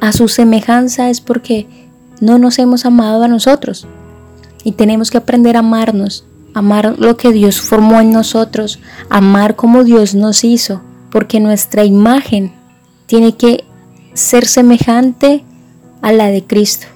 a 0.01 0.13
su 0.13 0.29
semejanza 0.29 1.11
es 1.11 1.21
porque 1.21 1.67
no 2.21 2.39
nos 2.39 2.59
hemos 2.59 2.85
amado 2.85 3.23
a 3.23 3.29
nosotros. 3.29 3.87
Y 4.65 4.73
tenemos 4.73 5.11
que 5.11 5.19
aprender 5.19 5.57
a 5.57 5.61
amarnos, 5.61 6.25
amar 6.55 6.97
lo 6.99 7.17
que 7.17 7.33
Dios 7.33 7.61
formó 7.61 8.01
en 8.01 8.13
nosotros, 8.13 8.79
amar 9.09 9.57
como 9.57 9.85
Dios 9.85 10.15
nos 10.15 10.45
hizo, 10.45 10.83
porque 11.11 11.41
nuestra 11.41 11.85
imagen 11.85 12.53
tiene 13.07 13.37
que 13.37 13.65
ser 14.15 14.47
semejante 14.47 15.45
a 16.03 16.13
la 16.13 16.27
de 16.27 16.45
Cristo. 16.45 16.87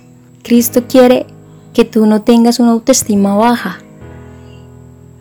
Cristo 0.42 0.84
quiere 0.88 1.26
que 1.72 1.84
tú 1.84 2.06
no 2.06 2.22
tengas 2.22 2.60
una 2.60 2.72
autoestima 2.72 3.34
baja, 3.34 3.78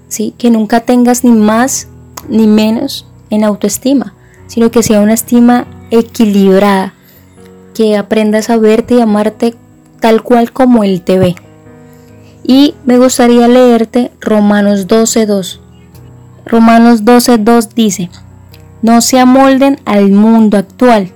¿sí? 0.07 0.33
que 0.37 0.51
nunca 0.51 0.81
tengas 0.81 1.23
ni 1.23 1.31
más 1.31 1.87
ni 2.29 2.47
menos 2.47 3.07
en 3.29 3.43
autoestima, 3.43 4.13
sino 4.47 4.69
que 4.69 4.83
sea 4.83 5.01
una 5.01 5.13
estima 5.13 5.65
equilibrada, 5.91 6.93
que 7.73 7.97
aprendas 7.97 8.49
a 8.49 8.57
verte 8.57 8.95
y 8.95 9.01
amarte 9.01 9.55
tal 9.99 10.21
cual 10.23 10.51
como 10.51 10.83
Él 10.83 11.01
te 11.01 11.17
ve. 11.17 11.35
Y 12.43 12.75
me 12.85 12.97
gustaría 12.97 13.47
leerte 13.47 14.11
Romanos 14.19 14.87
12.2. 14.87 15.59
Romanos 16.45 17.05
12.2 17.05 17.69
dice, 17.73 18.09
no 18.81 18.99
se 18.99 19.17
amolden 19.17 19.79
al 19.85 20.11
mundo 20.11 20.57
actual, 20.57 21.11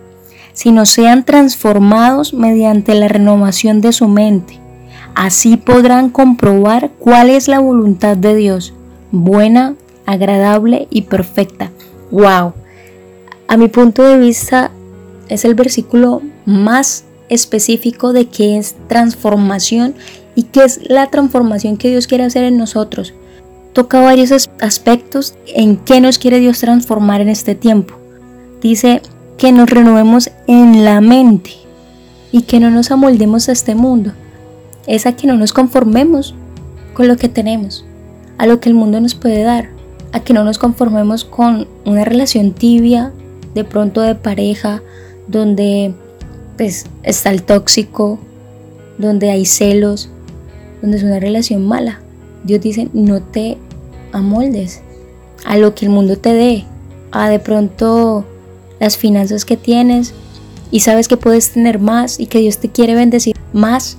sino 0.53 0.85
sean 0.85 1.25
transformados 1.25 2.33
mediante 2.33 2.95
la 2.95 3.09
renovación 3.09 3.81
de 3.81 3.91
su 3.91 4.07
mente. 4.07 4.59
Así 5.15 5.57
podrán 5.57 6.09
comprobar 6.09 6.91
cuál 6.97 7.29
es 7.29 7.47
la 7.47 7.59
voluntad 7.59 8.15
de 8.15 8.35
Dios, 8.35 8.73
buena, 9.11 9.75
agradable 10.05 10.87
y 10.89 11.01
perfecta. 11.03 11.71
¡Wow! 12.11 12.53
A 13.49 13.57
mi 13.57 13.67
punto 13.67 14.03
de 14.03 14.17
vista 14.17 14.71
es 15.27 15.43
el 15.43 15.55
versículo 15.55 16.21
más 16.47 17.03
específico 17.29 18.13
de 18.13 18.25
qué 18.25 18.57
es 18.57 18.75
transformación 18.87 19.93
y 20.33 20.43
qué 20.43 20.63
es 20.63 20.79
la 20.89 21.07
transformación 21.07 21.77
que 21.77 21.89
Dios 21.89 22.07
quiere 22.07 22.23
hacer 22.23 22.45
en 22.45 22.57
nosotros. 22.57 23.13
Toca 23.73 23.99
varios 23.99 24.49
aspectos 24.61 25.35
en 25.45 25.77
qué 25.77 25.99
nos 26.01 26.17
quiere 26.17 26.39
Dios 26.39 26.59
transformar 26.59 27.21
en 27.21 27.29
este 27.29 27.53
tiempo. 27.53 27.95
Dice 28.61 29.01
que 29.37 29.51
nos 29.51 29.69
renovemos 29.69 30.31
en 30.47 30.85
la 30.85 31.01
mente 31.01 31.51
y 32.31 32.43
que 32.43 32.59
no 32.59 32.71
nos 32.71 32.91
amoldemos 32.91 33.49
a 33.49 33.51
este 33.51 33.75
mundo. 33.75 34.13
Es 34.87 35.05
a 35.05 35.15
que 35.15 35.27
no 35.27 35.35
nos 35.35 35.51
conformemos 35.51 36.33
con 36.93 37.09
lo 37.09 37.17
que 37.17 37.29
tenemos, 37.29 37.85
a 38.37 38.47
lo 38.47 38.61
que 38.61 38.69
el 38.69 38.75
mundo 38.75 39.01
nos 39.01 39.15
puede 39.15 39.43
dar, 39.43 39.69
a 40.13 40.21
que 40.21 40.33
no 40.33 40.45
nos 40.45 40.57
conformemos 40.57 41.25
con 41.25 41.67
una 41.85 42.05
relación 42.05 42.53
tibia, 42.53 43.11
de 43.53 43.63
pronto 43.65 44.01
de 44.01 44.15
pareja, 44.15 44.81
donde 45.27 45.93
pues 46.57 46.85
está 47.03 47.31
el 47.31 47.43
tóxico, 47.43 48.19
donde 48.97 49.29
hay 49.29 49.45
celos, 49.45 50.09
donde 50.81 50.97
es 50.97 51.03
una 51.03 51.19
relación 51.19 51.65
mala. 51.65 52.01
Dios 52.43 52.61
dice, 52.61 52.89
no 52.93 53.21
te 53.21 53.57
amoldes 54.11 54.81
a 55.45 55.57
lo 55.57 55.75
que 55.75 55.85
el 55.85 55.91
mundo 55.91 56.17
te 56.17 56.33
dé, 56.33 56.65
a 57.11 57.29
de 57.29 57.39
pronto 57.39 58.25
las 58.79 58.97
finanzas 58.97 59.45
que 59.45 59.57
tienes 59.57 60.13
y 60.71 60.81
sabes 60.81 61.07
que 61.07 61.17
puedes 61.17 61.51
tener 61.51 61.79
más 61.79 62.19
y 62.19 62.25
que 62.25 62.39
Dios 62.39 62.57
te 62.57 62.69
quiere 62.69 62.95
bendecir 62.95 63.35
más, 63.53 63.97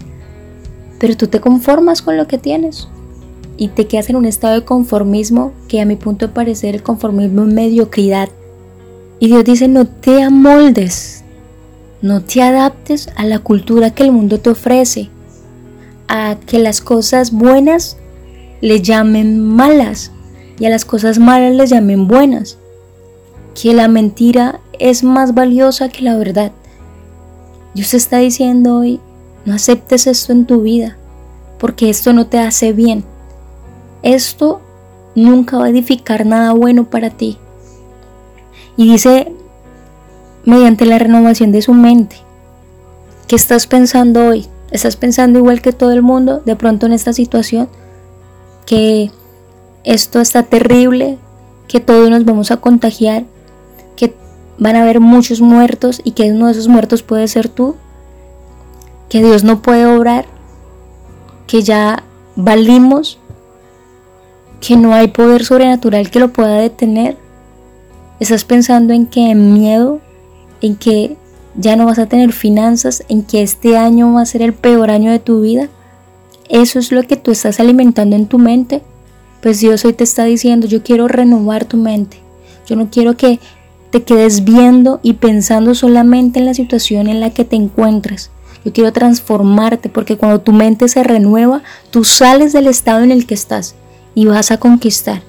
pero 0.98 1.16
tú 1.16 1.28
te 1.28 1.40
conformas 1.40 2.02
con 2.02 2.16
lo 2.16 2.26
que 2.26 2.38
tienes 2.38 2.88
y 3.56 3.68
te 3.68 3.86
quedas 3.86 4.10
en 4.10 4.16
un 4.16 4.26
estado 4.26 4.54
de 4.54 4.64
conformismo 4.64 5.52
que 5.68 5.80
a 5.80 5.84
mi 5.84 5.96
punto 5.96 6.26
de 6.26 6.32
parecer 6.32 6.74
el 6.74 6.82
conformismo 6.82 7.42
es 7.42 7.52
mediocridad. 7.52 8.28
Y 9.20 9.26
Dios 9.28 9.44
dice, 9.44 9.66
no 9.66 9.86
te 9.86 10.22
amoldes 10.22 11.17
no 12.00 12.22
te 12.22 12.42
adaptes 12.42 13.10
a 13.16 13.24
la 13.24 13.40
cultura 13.40 13.90
que 13.90 14.04
el 14.04 14.12
mundo 14.12 14.40
te 14.40 14.50
ofrece, 14.50 15.10
a 16.06 16.36
que 16.46 16.58
las 16.58 16.80
cosas 16.80 17.32
buenas 17.32 17.96
le 18.60 18.80
llamen 18.80 19.40
malas 19.40 20.12
y 20.58 20.66
a 20.66 20.70
las 20.70 20.84
cosas 20.84 21.18
malas 21.18 21.54
le 21.54 21.66
llamen 21.66 22.08
buenas, 22.08 22.58
que 23.60 23.74
la 23.74 23.88
mentira 23.88 24.60
es 24.78 25.02
más 25.02 25.34
valiosa 25.34 25.88
que 25.88 26.02
la 26.02 26.16
verdad. 26.16 26.52
Dios 27.74 27.90
te 27.90 27.96
está 27.96 28.18
diciendo 28.18 28.76
hoy, 28.76 29.00
no 29.44 29.54
aceptes 29.54 30.06
esto 30.06 30.32
en 30.32 30.46
tu 30.46 30.62
vida, 30.62 30.96
porque 31.58 31.90
esto 31.90 32.12
no 32.12 32.26
te 32.26 32.38
hace 32.38 32.72
bien. 32.72 33.04
Esto 34.02 34.60
nunca 35.14 35.58
va 35.58 35.66
a 35.66 35.70
edificar 35.70 36.24
nada 36.24 36.52
bueno 36.52 36.88
para 36.88 37.10
ti. 37.10 37.38
Y 38.76 38.90
dice 38.92 39.32
mediante 40.48 40.86
la 40.86 40.98
renovación 40.98 41.52
de 41.52 41.60
su 41.60 41.74
mente. 41.74 42.16
¿Qué 43.26 43.36
estás 43.36 43.66
pensando 43.66 44.26
hoy? 44.28 44.46
¿Estás 44.70 44.96
pensando 44.96 45.38
igual 45.38 45.60
que 45.60 45.74
todo 45.74 45.92
el 45.92 46.00
mundo 46.00 46.40
de 46.46 46.56
pronto 46.56 46.86
en 46.86 46.94
esta 46.94 47.12
situación? 47.12 47.68
Que 48.64 49.10
esto 49.84 50.22
está 50.22 50.44
terrible, 50.44 51.18
que 51.68 51.80
todos 51.80 52.08
nos 52.08 52.24
vamos 52.24 52.50
a 52.50 52.56
contagiar, 52.56 53.24
que 53.94 54.14
van 54.56 54.76
a 54.76 54.82
haber 54.84 55.00
muchos 55.00 55.42
muertos 55.42 56.00
y 56.02 56.12
que 56.12 56.32
uno 56.32 56.46
de 56.46 56.52
esos 56.52 56.68
muertos 56.68 57.02
puede 57.02 57.28
ser 57.28 57.50
tú, 57.50 57.76
que 59.10 59.22
Dios 59.22 59.44
no 59.44 59.60
puede 59.60 59.84
obrar, 59.84 60.24
que 61.46 61.60
ya 61.60 62.04
valimos, 62.36 63.18
que 64.62 64.78
no 64.78 64.94
hay 64.94 65.08
poder 65.08 65.44
sobrenatural 65.44 66.10
que 66.10 66.20
lo 66.20 66.32
pueda 66.32 66.56
detener. 66.56 67.18
Estás 68.18 68.44
pensando 68.44 68.94
en 68.94 69.04
que 69.06 69.30
en 69.30 69.52
miedo 69.52 70.00
en 70.60 70.76
que 70.76 71.16
ya 71.54 71.76
no 71.76 71.86
vas 71.86 71.98
a 71.98 72.06
tener 72.06 72.32
finanzas, 72.32 73.04
en 73.08 73.22
que 73.22 73.42
este 73.42 73.76
año 73.76 74.12
va 74.12 74.22
a 74.22 74.26
ser 74.26 74.42
el 74.42 74.52
peor 74.52 74.90
año 74.90 75.10
de 75.10 75.18
tu 75.18 75.40
vida, 75.42 75.68
eso 76.48 76.78
es 76.78 76.92
lo 76.92 77.02
que 77.02 77.16
tú 77.16 77.30
estás 77.30 77.60
alimentando 77.60 78.16
en 78.16 78.26
tu 78.26 78.38
mente, 78.38 78.82
pues 79.42 79.60
Dios 79.60 79.84
hoy 79.84 79.92
te 79.92 80.04
está 80.04 80.24
diciendo, 80.24 80.66
yo 80.66 80.82
quiero 80.82 81.08
renovar 81.08 81.64
tu 81.64 81.76
mente. 81.76 82.18
Yo 82.66 82.76
no 82.76 82.90
quiero 82.90 83.16
que 83.16 83.38
te 83.90 84.02
quedes 84.02 84.44
viendo 84.44 85.00
y 85.02 85.14
pensando 85.14 85.74
solamente 85.74 86.38
en 86.38 86.46
la 86.46 86.54
situación 86.54 87.08
en 87.08 87.20
la 87.20 87.30
que 87.30 87.44
te 87.44 87.56
encuentras. 87.56 88.30
Yo 88.64 88.72
quiero 88.72 88.92
transformarte 88.92 89.88
porque 89.88 90.16
cuando 90.16 90.40
tu 90.40 90.52
mente 90.52 90.88
se 90.88 91.02
renueva, 91.02 91.62
tú 91.90 92.04
sales 92.04 92.52
del 92.52 92.66
estado 92.66 93.04
en 93.04 93.12
el 93.12 93.26
que 93.26 93.34
estás 93.34 93.74
y 94.14 94.26
vas 94.26 94.50
a 94.50 94.58
conquistar 94.58 95.22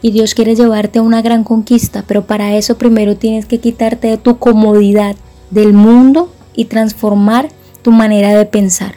y 0.00 0.12
Dios 0.12 0.34
quiere 0.34 0.54
llevarte 0.54 0.98
a 0.98 1.02
una 1.02 1.22
gran 1.22 1.44
conquista, 1.44 2.04
pero 2.06 2.26
para 2.26 2.54
eso 2.56 2.78
primero 2.78 3.16
tienes 3.16 3.46
que 3.46 3.58
quitarte 3.58 4.08
de 4.08 4.16
tu 4.16 4.38
comodidad 4.38 5.16
del 5.50 5.72
mundo 5.72 6.32
y 6.54 6.66
transformar 6.66 7.48
tu 7.82 7.92
manera 7.92 8.34
de 8.34 8.44
pensar. 8.44 8.94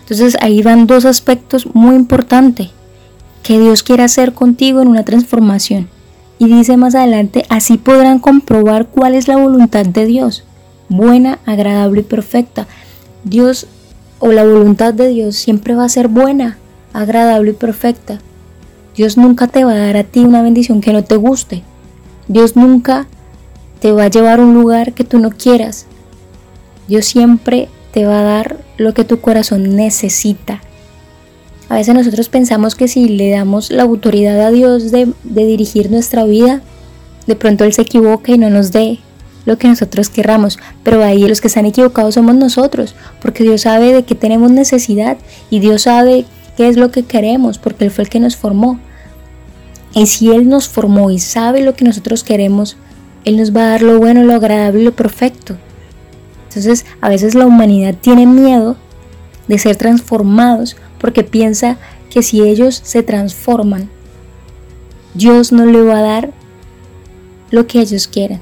Entonces 0.00 0.36
ahí 0.40 0.62
van 0.62 0.86
dos 0.86 1.04
aspectos 1.04 1.74
muy 1.74 1.94
importantes 1.94 2.70
que 3.42 3.58
Dios 3.58 3.82
quiere 3.82 4.02
hacer 4.02 4.32
contigo 4.34 4.80
en 4.80 4.88
una 4.88 5.04
transformación. 5.04 5.88
Y 6.38 6.46
dice 6.46 6.76
más 6.76 6.94
adelante, 6.94 7.44
así 7.48 7.76
podrán 7.76 8.18
comprobar 8.18 8.86
cuál 8.86 9.14
es 9.14 9.28
la 9.28 9.36
voluntad 9.36 9.84
de 9.84 10.06
Dios, 10.06 10.44
buena, 10.88 11.38
agradable 11.44 12.00
y 12.00 12.04
perfecta. 12.04 12.66
Dios 13.24 13.66
o 14.18 14.32
la 14.32 14.44
voluntad 14.44 14.94
de 14.94 15.08
Dios 15.08 15.36
siempre 15.36 15.74
va 15.74 15.84
a 15.84 15.88
ser 15.88 16.08
buena, 16.08 16.58
agradable 16.92 17.50
y 17.50 17.54
perfecta. 17.54 18.20
Dios 18.96 19.16
nunca 19.16 19.46
te 19.46 19.64
va 19.64 19.72
a 19.72 19.78
dar 19.78 19.96
a 19.96 20.04
ti 20.04 20.20
una 20.20 20.42
bendición 20.42 20.80
que 20.80 20.92
no 20.92 21.04
te 21.04 21.16
guste. 21.16 21.62
Dios 22.28 22.56
nunca 22.56 23.06
te 23.80 23.92
va 23.92 24.04
a 24.04 24.08
llevar 24.08 24.40
a 24.40 24.42
un 24.42 24.54
lugar 24.54 24.92
que 24.92 25.04
tú 25.04 25.18
no 25.18 25.30
quieras. 25.30 25.86
Dios 26.88 27.06
siempre 27.06 27.68
te 27.92 28.04
va 28.04 28.20
a 28.20 28.24
dar 28.24 28.58
lo 28.76 28.94
que 28.94 29.04
tu 29.04 29.20
corazón 29.20 29.76
necesita. 29.76 30.60
A 31.68 31.76
veces 31.76 31.94
nosotros 31.94 32.28
pensamos 32.28 32.74
que 32.74 32.88
si 32.88 33.08
le 33.08 33.30
damos 33.30 33.70
la 33.70 33.84
autoridad 33.84 34.40
a 34.40 34.50
Dios 34.50 34.90
de, 34.90 35.12
dirigir 35.22 35.90
nuestra 35.90 36.24
vida, 36.24 36.62
de 37.28 37.36
pronto 37.36 37.64
Él 37.64 37.72
se 37.72 37.82
equivoca 37.82 38.32
y 38.32 38.38
no 38.38 38.50
nos 38.50 38.72
dé 38.72 38.98
lo 39.46 39.56
que 39.56 39.68
nosotros 39.68 40.08
querramos. 40.08 40.58
Pero 40.82 41.04
ahí 41.04 41.26
los 41.28 41.40
que 41.40 41.46
están 41.46 41.66
equivocados 41.66 42.14
somos 42.14 42.34
nosotros, 42.34 42.96
porque 43.22 43.44
Dios 43.44 43.62
sabe 43.62 43.92
de 43.92 44.02
qué 44.02 44.16
tenemos 44.16 44.50
necesidad 44.50 45.16
y 45.48 45.60
Dios 45.60 45.82
sabe 45.82 46.24
qué 46.60 46.68
es 46.68 46.76
lo 46.76 46.90
que 46.90 47.04
queremos, 47.04 47.56
porque 47.56 47.86
Él 47.86 47.90
fue 47.90 48.04
el 48.04 48.10
que 48.10 48.20
nos 48.20 48.36
formó. 48.36 48.78
Y 49.94 50.04
si 50.08 50.30
Él 50.30 50.46
nos 50.46 50.68
formó 50.68 51.10
y 51.10 51.18
sabe 51.18 51.62
lo 51.62 51.72
que 51.72 51.86
nosotros 51.86 52.22
queremos, 52.22 52.76
Él 53.24 53.38
nos 53.38 53.56
va 53.56 53.62
a 53.62 53.68
dar 53.70 53.80
lo 53.80 53.98
bueno, 53.98 54.24
lo 54.24 54.34
agradable 54.34 54.84
lo 54.84 54.92
perfecto. 54.92 55.56
Entonces, 56.48 56.84
a 57.00 57.08
veces 57.08 57.34
la 57.34 57.46
humanidad 57.46 57.94
tiene 57.98 58.26
miedo 58.26 58.76
de 59.48 59.58
ser 59.58 59.76
transformados 59.76 60.76
porque 60.98 61.24
piensa 61.24 61.78
que 62.10 62.22
si 62.22 62.42
ellos 62.42 62.78
se 62.84 63.02
transforman, 63.02 63.88
Dios 65.14 65.52
no 65.52 65.64
le 65.64 65.80
va 65.80 66.00
a 66.00 66.02
dar 66.02 66.30
lo 67.50 67.66
que 67.66 67.80
ellos 67.80 68.06
quieren. 68.06 68.40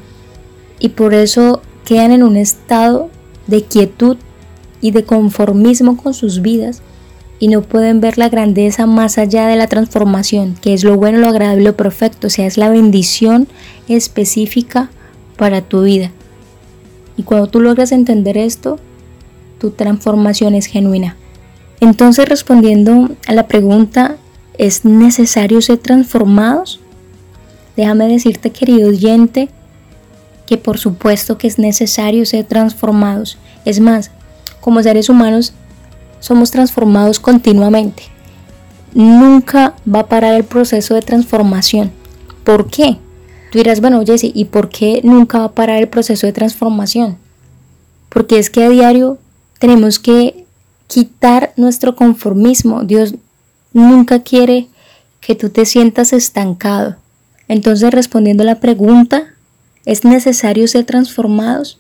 Y 0.81 0.89
por 0.89 1.15
eso 1.15 1.63
quedan 1.85 2.11
en 2.11 2.25
un 2.25 2.37
estado 2.37 3.11
de 3.47 3.63
quietud 3.63 4.17
y 4.81 4.91
de 4.91 5.05
conformismo 5.05 5.97
con 5.97 6.15
sus 6.15 6.43
vidas 6.43 6.83
y 7.40 7.49
no 7.49 7.62
pueden 7.62 8.00
ver 8.00 8.18
la 8.18 8.28
grandeza 8.28 8.87
más 8.87 9.18
allá 9.18 9.47
de 9.47 9.57
la 9.57 9.68
transformación, 9.68 10.57
que 10.61 10.75
es 10.75 10.85
lo 10.85 10.97
bueno, 10.97 11.18
lo 11.18 11.28
agradable, 11.28 11.62
lo 11.62 11.76
perfecto, 11.76 12.26
o 12.26 12.30
sea, 12.30 12.47
es 12.47 12.57
la 12.57 12.68
bendición 12.68 13.49
específica 13.88 14.90
para 15.37 15.62
tu 15.62 15.83
vida. 15.83 16.11
Y 17.16 17.23
cuando 17.23 17.49
tú 17.49 17.61
logras 17.61 17.92
entender 17.92 18.37
esto, 18.37 18.78
tu 19.59 19.71
transformación 19.71 20.54
es 20.54 20.66
genuina. 20.66 21.16
Entonces, 21.80 22.28
respondiendo 22.28 23.11
a 23.26 23.33
la 23.33 23.47
pregunta, 23.47 24.16
¿es 24.57 24.85
necesario 24.85 25.62
ser 25.62 25.78
transformados? 25.78 26.80
Déjame 27.76 28.09
decirte, 28.09 28.50
querido 28.50 28.88
oyente, 28.88 29.49
que 30.47 30.57
por 30.57 30.78
supuesto 30.78 31.38
que 31.38 31.47
es 31.47 31.59
necesario 31.59 32.25
ser 32.26 32.45
transformados. 32.47 33.38
Es 33.64 33.78
más, 33.80 34.11
como 34.61 34.83
seres 34.83 35.09
humanos 35.09 35.52
somos 36.21 36.51
transformados 36.51 37.21
continuamente. 37.21 38.05
Nunca 38.95 39.75
va 39.93 40.01
a 40.01 40.07
parar 40.07 40.35
el 40.35 40.45
proceso 40.45 40.95
de 40.95 41.03
transformación. 41.03 41.93
¿Por 42.45 42.71
qué? 42.71 42.99
Tú 43.51 43.59
dirás, 43.59 43.81
bueno, 43.81 44.05
Jesse, 44.05 44.31
¿y 44.35 44.47
por 44.47 44.69
qué 44.69 45.01
nunca 45.05 45.39
va 45.39 45.45
a 45.45 45.53
parar 45.53 45.79
el 45.79 45.89
proceso 45.89 46.27
de 46.27 46.33
transformación? 46.33 47.19
Porque 48.09 48.39
es 48.39 48.51
que 48.51 48.65
a 48.65 48.69
diario 48.69 49.19
tenemos 49.59 49.99
que 49.99 50.47
quitar 50.87 51.53
nuestro 51.57 51.97
conformismo. 51.97 52.85
Dios 52.85 53.15
nunca 53.73 54.23
quiere 54.23 54.69
que 55.21 55.35
tú 55.35 55.51
te 55.51 55.67
sientas 55.67 56.13
estancado. 56.13 56.97
Entonces, 57.49 57.93
respondiendo 57.93 58.43
a 58.43 58.47
la 58.47 58.61
pregunta, 58.61 59.35
¿es 59.85 60.05
necesario 60.05 60.69
ser 60.69 60.85
transformados? 60.85 61.79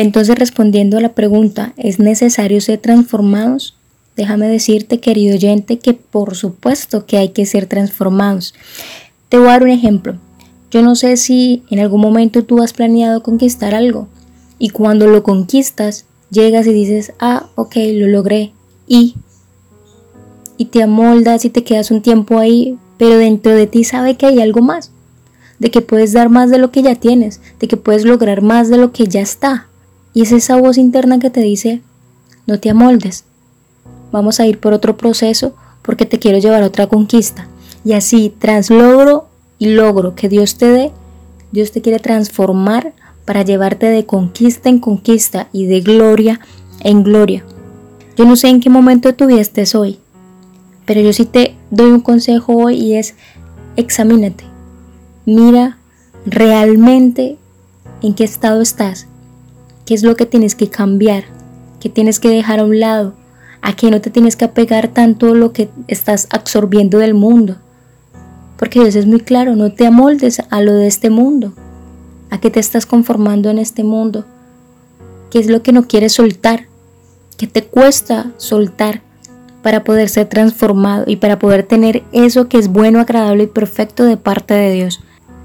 Entonces, 0.00 0.38
respondiendo 0.38 0.96
a 0.96 1.00
la 1.00 1.12
pregunta, 1.14 1.72
¿es 1.76 1.98
necesario 1.98 2.60
ser 2.60 2.78
transformados? 2.78 3.74
Déjame 4.14 4.46
decirte, 4.46 5.00
querido 5.00 5.34
oyente, 5.34 5.80
que 5.80 5.92
por 5.92 6.36
supuesto 6.36 7.04
que 7.04 7.16
hay 7.18 7.30
que 7.30 7.44
ser 7.46 7.66
transformados. 7.66 8.54
Te 9.28 9.38
voy 9.38 9.48
a 9.48 9.50
dar 9.50 9.64
un 9.64 9.70
ejemplo. 9.70 10.14
Yo 10.70 10.82
no 10.82 10.94
sé 10.94 11.16
si 11.16 11.64
en 11.68 11.80
algún 11.80 12.00
momento 12.00 12.44
tú 12.44 12.62
has 12.62 12.74
planeado 12.74 13.24
conquistar 13.24 13.74
algo 13.74 14.06
y 14.60 14.68
cuando 14.68 15.08
lo 15.08 15.24
conquistas, 15.24 16.04
llegas 16.30 16.68
y 16.68 16.72
dices, 16.72 17.12
ah, 17.18 17.48
ok, 17.56 17.74
lo 17.94 18.06
logré. 18.06 18.52
Y, 18.86 19.16
y 20.58 20.66
te 20.66 20.84
amoldas 20.84 21.44
y 21.44 21.50
te 21.50 21.64
quedas 21.64 21.90
un 21.90 22.02
tiempo 22.02 22.38
ahí, 22.38 22.78
pero 22.98 23.16
dentro 23.16 23.52
de 23.52 23.66
ti 23.66 23.82
sabe 23.82 24.16
que 24.16 24.26
hay 24.26 24.40
algo 24.40 24.60
más, 24.60 24.92
de 25.58 25.72
que 25.72 25.80
puedes 25.80 26.12
dar 26.12 26.28
más 26.28 26.52
de 26.52 26.58
lo 26.58 26.70
que 26.70 26.82
ya 26.82 26.94
tienes, 26.94 27.40
de 27.58 27.66
que 27.66 27.76
puedes 27.76 28.04
lograr 28.04 28.42
más 28.42 28.68
de 28.68 28.78
lo 28.78 28.92
que 28.92 29.08
ya 29.08 29.22
está. 29.22 29.67
Y 30.18 30.22
es 30.22 30.32
esa 30.32 30.56
voz 30.56 30.78
interna 30.78 31.20
que 31.20 31.30
te 31.30 31.42
dice, 31.42 31.80
no 32.44 32.58
te 32.58 32.70
amoldes, 32.70 33.22
vamos 34.10 34.40
a 34.40 34.48
ir 34.48 34.58
por 34.58 34.72
otro 34.72 34.96
proceso 34.96 35.54
porque 35.80 36.06
te 36.06 36.18
quiero 36.18 36.38
llevar 36.38 36.64
a 36.64 36.66
otra 36.66 36.88
conquista. 36.88 37.46
Y 37.84 37.92
así, 37.92 38.34
tras 38.36 38.68
logro 38.68 39.28
y 39.60 39.68
logro 39.68 40.16
que 40.16 40.28
Dios 40.28 40.56
te 40.56 40.66
dé, 40.66 40.90
Dios 41.52 41.70
te 41.70 41.82
quiere 41.82 42.00
transformar 42.00 42.94
para 43.24 43.42
llevarte 43.42 43.86
de 43.86 44.06
conquista 44.06 44.68
en 44.68 44.80
conquista 44.80 45.46
y 45.52 45.66
de 45.66 45.82
gloria 45.82 46.40
en 46.80 47.04
gloria. 47.04 47.44
Yo 48.16 48.24
no 48.24 48.34
sé 48.34 48.48
en 48.48 48.58
qué 48.58 48.70
momento 48.70 49.08
de 49.08 49.14
tu 49.14 49.26
vida 49.26 49.40
estés 49.40 49.76
hoy, 49.76 50.00
pero 50.84 51.00
yo 51.00 51.12
sí 51.12 51.26
te 51.26 51.54
doy 51.70 51.92
un 51.92 52.00
consejo 52.00 52.56
hoy 52.56 52.74
y 52.74 52.96
es 52.96 53.14
examínate. 53.76 54.42
Mira 55.26 55.78
realmente 56.26 57.38
en 58.02 58.14
qué 58.14 58.24
estado 58.24 58.60
estás, 58.62 59.06
qué 59.88 59.94
es 59.94 60.02
lo 60.02 60.16
que 60.16 60.26
tienes 60.26 60.54
que 60.54 60.68
cambiar, 60.68 61.24
qué 61.80 61.88
tienes 61.88 62.20
que 62.20 62.28
dejar 62.28 62.60
a 62.60 62.64
un 62.64 62.78
lado, 62.78 63.14
a 63.62 63.72
que 63.72 63.90
no 63.90 64.02
te 64.02 64.10
tienes 64.10 64.36
que 64.36 64.44
apegar 64.44 64.88
tanto 64.88 65.34
lo 65.34 65.54
que 65.54 65.70
estás 65.86 66.28
absorbiendo 66.28 66.98
del 66.98 67.14
mundo. 67.14 67.56
Porque 68.58 68.80
Dios 68.80 68.96
es 68.96 69.06
muy 69.06 69.20
claro, 69.20 69.56
no 69.56 69.72
te 69.72 69.86
amoldes 69.86 70.42
a 70.50 70.60
lo 70.60 70.74
de 70.74 70.88
este 70.88 71.08
mundo, 71.08 71.54
a 72.28 72.38
qué 72.38 72.50
te 72.50 72.60
estás 72.60 72.84
conformando 72.84 73.48
en 73.48 73.56
este 73.58 73.82
mundo, 73.82 74.26
qué 75.30 75.38
es 75.38 75.48
lo 75.48 75.62
que 75.62 75.72
no 75.72 75.88
quieres 75.88 76.12
soltar, 76.12 76.66
qué 77.38 77.46
te 77.46 77.64
cuesta 77.64 78.32
soltar 78.36 79.00
para 79.62 79.84
poder 79.84 80.10
ser 80.10 80.28
transformado 80.28 81.04
y 81.06 81.16
para 81.16 81.38
poder 81.38 81.62
tener 81.62 82.04
eso 82.12 82.46
que 82.46 82.58
es 82.58 82.68
bueno, 82.68 83.00
agradable 83.00 83.44
y 83.44 83.46
perfecto 83.46 84.04
de 84.04 84.18
parte 84.18 84.52
de 84.52 84.70
Dios. 84.70 85.00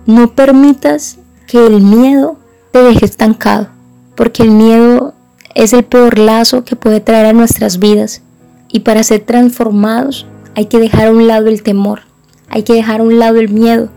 No 0.05 0.35
permitas 0.35 1.17
que 1.47 1.65
el 1.65 1.79
miedo 1.79 2.35
te 2.73 2.83
deje 2.83 3.05
estancado, 3.05 3.69
porque 4.15 4.43
el 4.43 4.51
miedo 4.51 5.13
es 5.55 5.73
el 5.73 5.83
peor 5.83 6.17
lazo 6.17 6.63
que 6.63 6.75
puede 6.75 6.99
traer 6.99 7.27
a 7.27 7.33
nuestras 7.33 7.79
vidas. 7.79 8.21
Y 8.69 8.81
para 8.81 9.03
ser 9.03 9.21
transformados 9.21 10.25
hay 10.55 10.65
que 10.65 10.79
dejar 10.79 11.07
a 11.07 11.11
un 11.11 11.27
lado 11.27 11.47
el 11.47 11.63
temor, 11.63 12.01
hay 12.49 12.63
que 12.63 12.73
dejar 12.73 13.01
a 13.01 13.03
un 13.03 13.19
lado 13.19 13.39
el 13.39 13.49
miedo, 13.49 13.89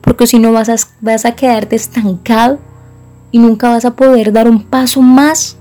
porque 0.00 0.26
si 0.26 0.38
no 0.38 0.52
vas 0.52 0.68
a, 0.68 0.76
vas 1.00 1.24
a 1.24 1.34
quedarte 1.34 1.76
estancado 1.76 2.58
y 3.30 3.38
nunca 3.38 3.70
vas 3.70 3.84
a 3.84 3.96
poder 3.96 4.32
dar 4.32 4.48
un 4.48 4.62
paso 4.62 5.02
más 5.02 5.56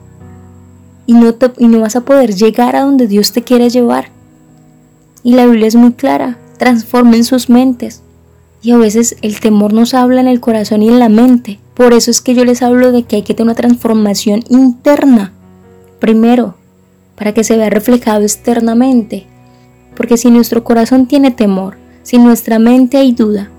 y 1.06 1.14
no, 1.14 1.34
y 1.58 1.68
no 1.68 1.80
vas 1.80 1.96
a 1.96 2.02
poder 2.02 2.36
llegar 2.36 2.76
a 2.76 2.82
donde 2.82 3.08
Dios 3.08 3.32
te 3.32 3.44
quiere 3.44 3.70
llevar. 3.70 4.10
Y 5.24 5.34
la 5.34 5.46
Biblia 5.46 5.68
es 5.68 5.76
muy 5.76 5.94
clara, 5.94 6.38
transformen 6.58 7.24
sus 7.24 7.50
mentes. 7.50 8.04
Y 8.62 8.72
a 8.72 8.78
veces 8.78 9.18
el 9.22 9.40
temor 9.40 9.74
nos 9.74 9.94
habla 9.94 10.22
en 10.22 10.28
el 10.28 10.40
corazón 10.40 10.84
y 10.84 10.90
en 10.90 11.00
la 11.00 11.10
mente. 11.10 11.60
Por 11.74 11.94
eso 11.94 12.12
es 12.12 12.22
que 12.22 12.36
yo 12.36 12.46
les 12.46 12.62
hablo 12.62 12.92
de 12.92 13.04
que 13.04 13.18
hay 13.18 13.22
que 13.24 13.34
tener 13.34 13.48
una 13.48 13.56
transformación 13.56 14.44
interna. 14.50 15.34
Primero, 16.00 16.56
para 17.16 17.34
que 17.34 17.44
se 17.44 17.58
vea 17.58 17.70
reflejado 17.70 18.22
externamente. 18.22 19.26
Porque 19.96 20.18
si 20.18 20.30
nuestro 20.30 20.64
corazón 20.64 21.08
tiene 21.08 21.32
temor, 21.32 21.78
si 22.04 22.18
nuestra 22.18 22.60
mente 22.60 22.98
hay 22.98 23.12
duda, 23.14 23.50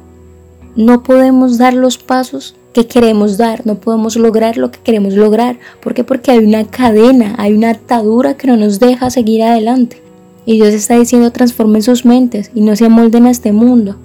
no 0.77 1.03
podemos 1.03 1.59
dar 1.59 1.75
los 1.75 1.99
pasos 1.99 2.57
que 2.73 2.87
queremos 2.87 3.39
dar, 3.39 3.65
no 3.67 3.77
podemos 3.77 4.17
lograr 4.17 4.57
lo 4.57 4.71
que 4.71 4.81
queremos 4.81 5.15
lograr. 5.15 5.59
¿Por 5.81 5.95
qué? 5.95 6.03
Porque 6.03 6.33
hay 6.33 6.39
una 6.39 6.65
cadena, 6.65 7.35
hay 7.39 7.55
una 7.55 7.71
atadura 7.71 8.35
que 8.35 8.49
no 8.49 8.57
nos 8.57 8.81
deja 8.81 9.11
seguir 9.11 9.43
adelante. 9.43 10.03
Y 10.45 10.55
Dios 10.55 10.75
está 10.75 10.99
diciendo 10.99 11.31
transformen 11.31 11.83
sus 11.83 12.05
mentes 12.05 12.51
y 12.55 12.61
no 12.61 12.75
se 12.77 12.87
amolden 12.87 13.27
a 13.27 13.31
este 13.31 13.53
mundo 13.53 13.97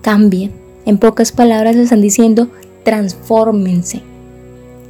cambien. 0.00 0.52
En 0.86 0.98
pocas 0.98 1.32
palabras 1.32 1.76
están 1.76 2.00
diciendo, 2.00 2.48
transfórmense, 2.88 4.00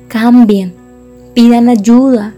cambien, 0.06 0.72
pidan 1.34 1.68
ayuda. 1.68 2.32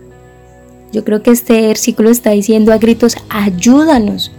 Yo 0.90 1.04
creo 1.04 1.22
que 1.22 1.32
este 1.32 1.60
versículo 1.66 2.08
está 2.08 2.30
diciendo 2.30 2.72
a 2.72 2.78
gritos, 2.78 3.18
ayúdanos, 3.28 4.32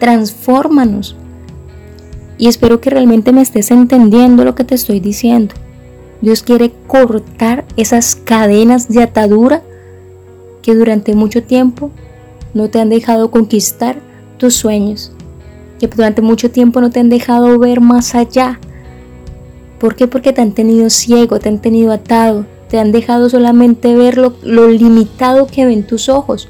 transfórmanos. 0.00 1.14
Y 2.36 2.48
espero 2.48 2.80
que 2.80 2.90
realmente 2.90 3.30
me 3.30 3.42
estés 3.42 3.70
entendiendo 3.70 4.44
lo 4.44 4.56
que 4.56 4.64
te 4.64 4.74
estoy 4.74 4.98
diciendo. 4.98 5.54
Dios 6.20 6.42
quiere 6.42 6.72
cortar 6.88 7.64
esas 7.76 8.16
cadenas 8.16 8.88
de 8.88 9.04
atadura 9.04 9.62
que 10.62 10.74
durante 10.74 11.14
mucho 11.14 11.44
tiempo 11.44 11.92
no 12.54 12.70
te 12.70 12.80
han 12.80 12.88
dejado 12.88 13.30
conquistar 13.30 14.00
tus 14.38 14.56
sueños, 14.56 15.12
que 15.78 15.86
durante 15.86 16.22
mucho 16.22 16.50
tiempo 16.50 16.80
no 16.80 16.90
te 16.90 16.98
han 16.98 17.08
dejado 17.08 17.56
ver 17.60 17.80
más 17.80 18.16
allá. 18.16 18.58
¿Por 19.78 19.96
qué? 19.96 20.06
Porque 20.06 20.32
te 20.32 20.40
han 20.40 20.52
tenido 20.52 20.90
ciego, 20.90 21.38
te 21.38 21.48
han 21.48 21.60
tenido 21.60 21.92
atado, 21.92 22.46
te 22.68 22.78
han 22.78 22.92
dejado 22.92 23.28
solamente 23.28 23.94
ver 23.94 24.16
lo, 24.16 24.34
limitado 24.68 25.46
que 25.46 25.66
ven 25.66 25.86
tus 25.86 26.08
ojos. 26.08 26.48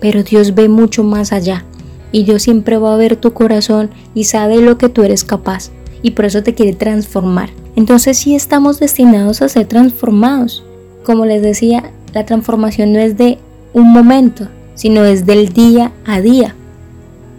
Pero 0.00 0.22
Dios 0.22 0.54
ve 0.54 0.68
mucho 0.68 1.04
más 1.04 1.32
allá 1.32 1.64
y 2.10 2.24
Dios 2.24 2.42
siempre 2.42 2.78
va 2.78 2.94
a 2.94 2.96
ver 2.96 3.16
tu 3.16 3.32
corazón 3.32 3.90
y 4.14 4.24
sabe 4.24 4.60
lo 4.60 4.78
que 4.78 4.88
tú 4.88 5.02
eres 5.02 5.24
capaz 5.24 5.70
y 6.02 6.12
por 6.12 6.24
eso 6.24 6.42
te 6.42 6.54
quiere 6.54 6.72
transformar. 6.72 7.50
Entonces 7.76 8.18
sí 8.18 8.34
estamos 8.34 8.80
destinados 8.80 9.40
a 9.40 9.48
ser 9.48 9.66
transformados. 9.66 10.64
Como 11.04 11.24
les 11.24 11.42
decía, 11.42 11.92
la 12.12 12.26
transformación 12.26 12.92
no 12.92 12.98
es 12.98 13.16
de 13.16 13.38
un 13.72 13.92
momento, 13.92 14.48
sino 14.74 15.04
es 15.04 15.26
del 15.26 15.52
día 15.52 15.92
a 16.04 16.20
día. 16.20 16.54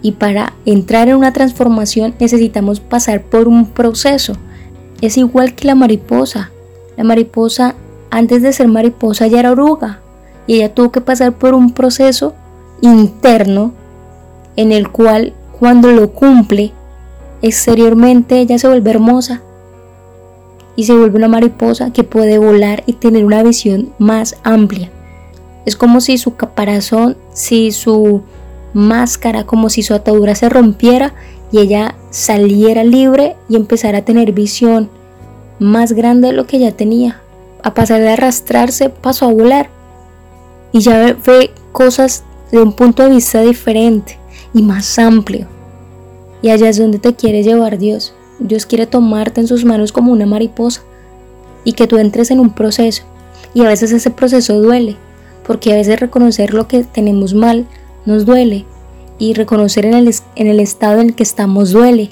Y 0.02 0.12
para 0.12 0.54
entrar 0.66 1.08
en 1.08 1.16
una 1.16 1.32
transformación 1.32 2.14
necesitamos 2.18 2.80
pasar 2.80 3.22
por 3.22 3.48
un 3.48 3.66
proceso. 3.66 4.34
Es 5.00 5.16
igual 5.16 5.54
que 5.54 5.66
la 5.66 5.74
mariposa. 5.74 6.50
La 6.96 7.04
mariposa 7.04 7.74
antes 8.10 8.42
de 8.42 8.52
ser 8.52 8.68
mariposa 8.68 9.26
ya 9.26 9.40
era 9.40 9.52
oruga 9.52 10.00
y 10.46 10.56
ella 10.56 10.72
tuvo 10.72 10.92
que 10.92 11.00
pasar 11.00 11.32
por 11.32 11.54
un 11.54 11.72
proceso 11.72 12.34
interno 12.80 13.72
en 14.56 14.72
el 14.72 14.90
cual 14.90 15.32
cuando 15.58 15.90
lo 15.90 16.12
cumple 16.12 16.72
exteriormente 17.42 18.38
ella 18.38 18.58
se 18.58 18.68
vuelve 18.68 18.90
hermosa 18.90 19.42
y 20.76 20.84
se 20.84 20.94
vuelve 20.94 21.16
una 21.16 21.28
mariposa 21.28 21.92
que 21.92 22.04
puede 22.04 22.38
volar 22.38 22.82
y 22.86 22.94
tener 22.94 23.24
una 23.24 23.42
visión 23.42 23.92
más 23.98 24.36
amplia. 24.42 24.90
Es 25.66 25.76
como 25.76 26.00
si 26.00 26.18
su 26.18 26.36
caparazón, 26.36 27.16
si 27.32 27.72
su 27.72 28.22
máscara, 28.74 29.44
como 29.44 29.70
si 29.70 29.82
su 29.82 29.94
atadura 29.94 30.34
se 30.34 30.48
rompiera 30.48 31.14
y 31.52 31.58
ella 31.58 31.94
saliera 32.14 32.84
libre 32.84 33.34
y 33.48 33.56
empezara 33.56 33.98
a 33.98 34.04
tener 34.04 34.30
visión 34.30 34.88
más 35.58 35.92
grande 35.92 36.28
de 36.28 36.32
lo 36.32 36.46
que 36.46 36.60
ya 36.60 36.70
tenía. 36.70 37.20
A 37.64 37.74
pasar 37.74 38.00
de 38.00 38.10
arrastrarse, 38.10 38.88
pasó 38.88 39.26
a 39.26 39.32
volar. 39.32 39.68
Y 40.70 40.78
ya 40.78 41.16
ve 41.26 41.50
cosas 41.72 42.22
de 42.52 42.62
un 42.62 42.72
punto 42.72 43.02
de 43.02 43.10
vista 43.10 43.40
diferente 43.42 44.16
y 44.54 44.62
más 44.62 44.96
amplio. 45.00 45.48
Y 46.40 46.50
allá 46.50 46.68
es 46.68 46.78
donde 46.78 47.00
te 47.00 47.16
quiere 47.16 47.42
llevar 47.42 47.78
Dios. 47.78 48.14
Dios 48.38 48.64
quiere 48.64 48.86
tomarte 48.86 49.40
en 49.40 49.48
sus 49.48 49.64
manos 49.64 49.90
como 49.90 50.12
una 50.12 50.24
mariposa 50.24 50.82
y 51.64 51.72
que 51.72 51.88
tú 51.88 51.98
entres 51.98 52.30
en 52.30 52.38
un 52.38 52.50
proceso. 52.50 53.02
Y 53.54 53.62
a 53.62 53.68
veces 53.68 53.90
ese 53.90 54.10
proceso 54.10 54.60
duele, 54.60 54.96
porque 55.44 55.72
a 55.72 55.76
veces 55.76 55.98
reconocer 55.98 56.54
lo 56.54 56.68
que 56.68 56.84
tenemos 56.84 57.34
mal 57.34 57.66
nos 58.06 58.24
duele 58.24 58.66
y 59.18 59.34
reconocer 59.34 59.86
en 59.86 59.94
el, 59.94 60.14
en 60.36 60.46
el 60.46 60.60
estado 60.60 61.00
en 61.00 61.08
el 61.08 61.14
que 61.14 61.22
estamos 61.22 61.72
duele, 61.72 62.10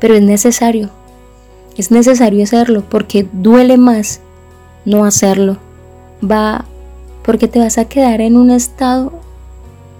pero 0.00 0.14
es 0.14 0.22
necesario, 0.22 0.90
es 1.76 1.90
necesario 1.90 2.42
hacerlo 2.42 2.84
porque 2.88 3.26
duele 3.32 3.76
más 3.76 4.20
no 4.84 5.04
hacerlo. 5.04 5.58
Va 6.22 6.64
porque 7.22 7.46
te 7.46 7.58
vas 7.58 7.78
a 7.78 7.84
quedar 7.84 8.20
en 8.20 8.36
un 8.36 8.50
estado 8.50 9.12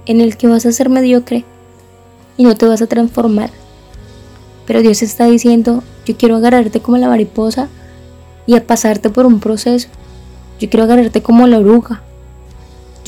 en 0.06 0.20
el 0.20 0.36
que 0.36 0.48
vas 0.48 0.64
a 0.66 0.72
ser 0.72 0.88
mediocre 0.88 1.44
y 2.36 2.44
no 2.44 2.56
te 2.56 2.66
vas 2.66 2.82
a 2.82 2.86
transformar. 2.86 3.50
Pero 4.66 4.82
Dios 4.82 5.02
está 5.02 5.26
diciendo, 5.26 5.82
yo 6.06 6.16
quiero 6.16 6.36
agarrarte 6.36 6.80
como 6.80 6.96
la 6.96 7.08
mariposa 7.08 7.68
y 8.46 8.56
a 8.56 8.66
pasarte 8.66 9.10
por 9.10 9.26
un 9.26 9.40
proceso. 9.40 9.88
Yo 10.58 10.68
quiero 10.68 10.84
agarrarte 10.84 11.22
como 11.22 11.46
la 11.46 11.58
oruga 11.58 12.02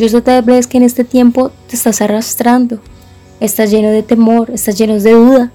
Yo 0.08 0.22
tal 0.22 0.42
vez 0.42 0.66
que 0.66 0.78
en 0.78 0.82
este 0.82 1.04
tiempo 1.04 1.52
te 1.68 1.76
estás 1.76 2.00
arrastrando, 2.00 2.80
estás 3.38 3.70
lleno 3.70 3.90
de 3.90 4.02
temor, 4.02 4.50
estás 4.50 4.78
lleno 4.78 4.98
de 4.98 5.12
duda, 5.12 5.52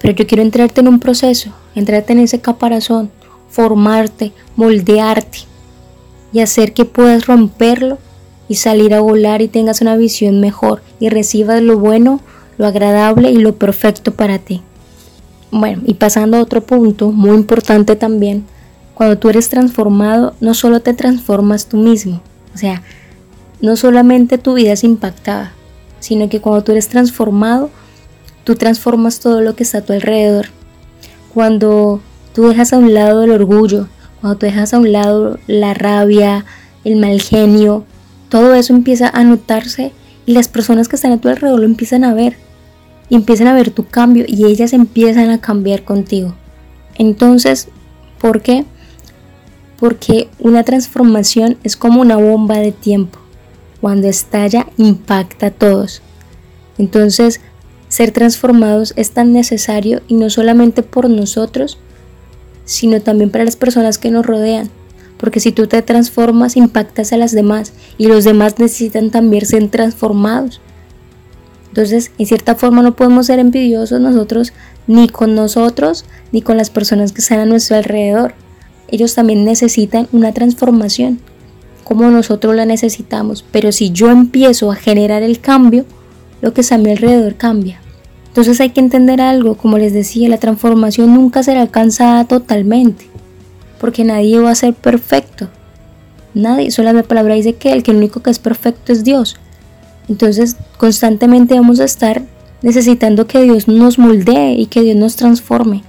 pero 0.00 0.14
yo 0.14 0.28
quiero 0.28 0.42
entrarte 0.42 0.80
en 0.80 0.86
un 0.86 1.00
proceso, 1.00 1.50
entrarte 1.74 2.12
en 2.12 2.20
ese 2.20 2.40
caparazón, 2.40 3.10
formarte, 3.48 4.32
moldearte 4.54 5.38
y 6.32 6.38
hacer 6.38 6.72
que 6.72 6.84
puedas 6.84 7.26
romperlo 7.26 7.98
y 8.48 8.54
salir 8.54 8.94
a 8.94 9.00
volar 9.00 9.42
y 9.42 9.48
tengas 9.48 9.80
una 9.80 9.96
visión 9.96 10.40
mejor 10.40 10.82
y 11.00 11.08
recibas 11.08 11.60
lo 11.60 11.76
bueno, 11.76 12.20
lo 12.58 12.66
agradable 12.66 13.32
y 13.32 13.38
lo 13.38 13.56
perfecto 13.56 14.12
para 14.12 14.38
ti. 14.38 14.62
Bueno, 15.50 15.82
y 15.84 15.94
pasando 15.94 16.36
a 16.36 16.42
otro 16.42 16.60
punto 16.60 17.10
muy 17.10 17.34
importante 17.34 17.96
también, 17.96 18.44
cuando 18.94 19.18
tú 19.18 19.30
eres 19.30 19.48
transformado, 19.48 20.34
no 20.40 20.54
solo 20.54 20.78
te 20.78 20.94
transformas 20.94 21.66
tú 21.66 21.76
mismo, 21.76 22.22
o 22.54 22.58
sea, 22.58 22.84
no 23.60 23.76
solamente 23.76 24.38
tu 24.38 24.54
vida 24.54 24.72
es 24.72 24.84
impactada, 24.84 25.52
sino 26.00 26.28
que 26.28 26.40
cuando 26.40 26.64
tú 26.64 26.72
eres 26.72 26.88
transformado, 26.88 27.70
tú 28.44 28.54
transformas 28.54 29.20
todo 29.20 29.40
lo 29.42 29.54
que 29.54 29.62
está 29.62 29.78
a 29.78 29.82
tu 29.82 29.92
alrededor. 29.92 30.46
Cuando 31.34 32.00
tú 32.34 32.48
dejas 32.48 32.72
a 32.72 32.78
un 32.78 32.94
lado 32.94 33.22
el 33.22 33.30
orgullo, 33.30 33.88
cuando 34.20 34.38
tú 34.38 34.46
dejas 34.46 34.74
a 34.74 34.78
un 34.78 34.92
lado 34.92 35.38
la 35.46 35.74
rabia, 35.74 36.44
el 36.84 36.96
mal 36.96 37.20
genio, 37.20 37.84
todo 38.28 38.54
eso 38.54 38.74
empieza 38.74 39.08
a 39.08 39.24
notarse 39.24 39.92
y 40.26 40.32
las 40.32 40.48
personas 40.48 40.88
que 40.88 40.96
están 40.96 41.12
a 41.12 41.20
tu 41.20 41.28
alrededor 41.28 41.60
lo 41.60 41.66
empiezan 41.66 42.04
a 42.04 42.14
ver. 42.14 42.36
Y 43.08 43.16
empiezan 43.16 43.48
a 43.48 43.54
ver 43.54 43.70
tu 43.70 43.86
cambio 43.86 44.24
y 44.26 44.44
ellas 44.44 44.72
empiezan 44.72 45.30
a 45.30 45.40
cambiar 45.40 45.84
contigo. 45.84 46.34
Entonces, 46.94 47.68
¿por 48.20 48.40
qué? 48.40 48.64
Porque 49.78 50.28
una 50.38 50.62
transformación 50.62 51.56
es 51.64 51.76
como 51.76 52.00
una 52.00 52.16
bomba 52.16 52.58
de 52.58 52.72
tiempo. 52.72 53.19
Cuando 53.80 54.08
estalla, 54.08 54.66
impacta 54.76 55.46
a 55.46 55.50
todos. 55.50 56.02
Entonces, 56.78 57.40
ser 57.88 58.12
transformados 58.12 58.92
es 58.96 59.10
tan 59.10 59.32
necesario 59.32 60.02
y 60.06 60.14
no 60.14 60.30
solamente 60.30 60.82
por 60.82 61.10
nosotros, 61.10 61.78
sino 62.64 63.00
también 63.00 63.30
para 63.30 63.44
las 63.44 63.56
personas 63.56 63.98
que 63.98 64.10
nos 64.10 64.24
rodean. 64.24 64.70
Porque 65.18 65.40
si 65.40 65.52
tú 65.52 65.66
te 65.66 65.82
transformas, 65.82 66.56
impactas 66.56 67.12
a 67.12 67.16
las 67.16 67.32
demás 67.32 67.72
y 67.98 68.06
los 68.06 68.24
demás 68.24 68.58
necesitan 68.58 69.10
también 69.10 69.44
ser 69.44 69.68
transformados. 69.68 70.60
Entonces, 71.68 72.10
en 72.18 72.26
cierta 72.26 72.54
forma 72.54 72.82
no 72.82 72.96
podemos 72.96 73.26
ser 73.26 73.38
envidiosos 73.38 74.00
nosotros 74.00 74.52
ni 74.86 75.08
con 75.08 75.34
nosotros 75.34 76.04
ni 76.32 76.42
con 76.42 76.56
las 76.56 76.70
personas 76.70 77.12
que 77.12 77.20
están 77.20 77.40
a 77.40 77.46
nuestro 77.46 77.76
alrededor. 77.76 78.34
Ellos 78.88 79.14
también 79.14 79.44
necesitan 79.44 80.08
una 80.12 80.32
transformación, 80.32 81.20
como 81.90 82.08
nosotros 82.08 82.54
la 82.54 82.66
necesitamos. 82.66 83.44
Pero 83.50 83.72
si 83.72 83.90
yo 83.90 84.12
empiezo 84.12 84.70
a 84.70 84.76
generar 84.76 85.24
el 85.24 85.40
cambio, 85.40 85.84
lo 86.40 86.54
que 86.54 86.60
está 86.60 86.76
a 86.76 86.78
mi 86.78 86.88
alrededor 86.88 87.34
cambia. 87.34 87.80
Entonces 88.28 88.60
hay 88.60 88.70
que 88.70 88.78
entender 88.78 89.20
algo, 89.20 89.56
como 89.56 89.76
les 89.76 89.92
decía, 89.92 90.28
la 90.28 90.38
transformación 90.38 91.12
nunca 91.12 91.42
será 91.42 91.62
alcanzada 91.62 92.26
totalmente, 92.26 93.06
porque 93.80 94.04
nadie 94.04 94.38
va 94.38 94.52
a 94.52 94.54
ser 94.54 94.72
perfecto. 94.72 95.48
Nadie, 96.32 96.70
solo 96.70 96.92
la 96.92 97.02
palabra 97.02 97.34
dice 97.34 97.54
que 97.54 97.72
el 97.72 97.82
que 97.82 97.90
el 97.90 97.96
único 97.96 98.22
que 98.22 98.30
es 98.30 98.38
perfecto 98.38 98.92
es 98.92 99.02
Dios. 99.02 99.40
Entonces 100.08 100.58
constantemente 100.76 101.54
vamos 101.54 101.80
a 101.80 101.84
estar 101.86 102.22
necesitando 102.62 103.26
que 103.26 103.42
Dios 103.42 103.66
nos 103.66 103.98
moldee 103.98 104.52
y 104.52 104.66
que 104.66 104.82
Dios 104.82 104.94
nos 104.94 105.16
transforme. 105.16 105.82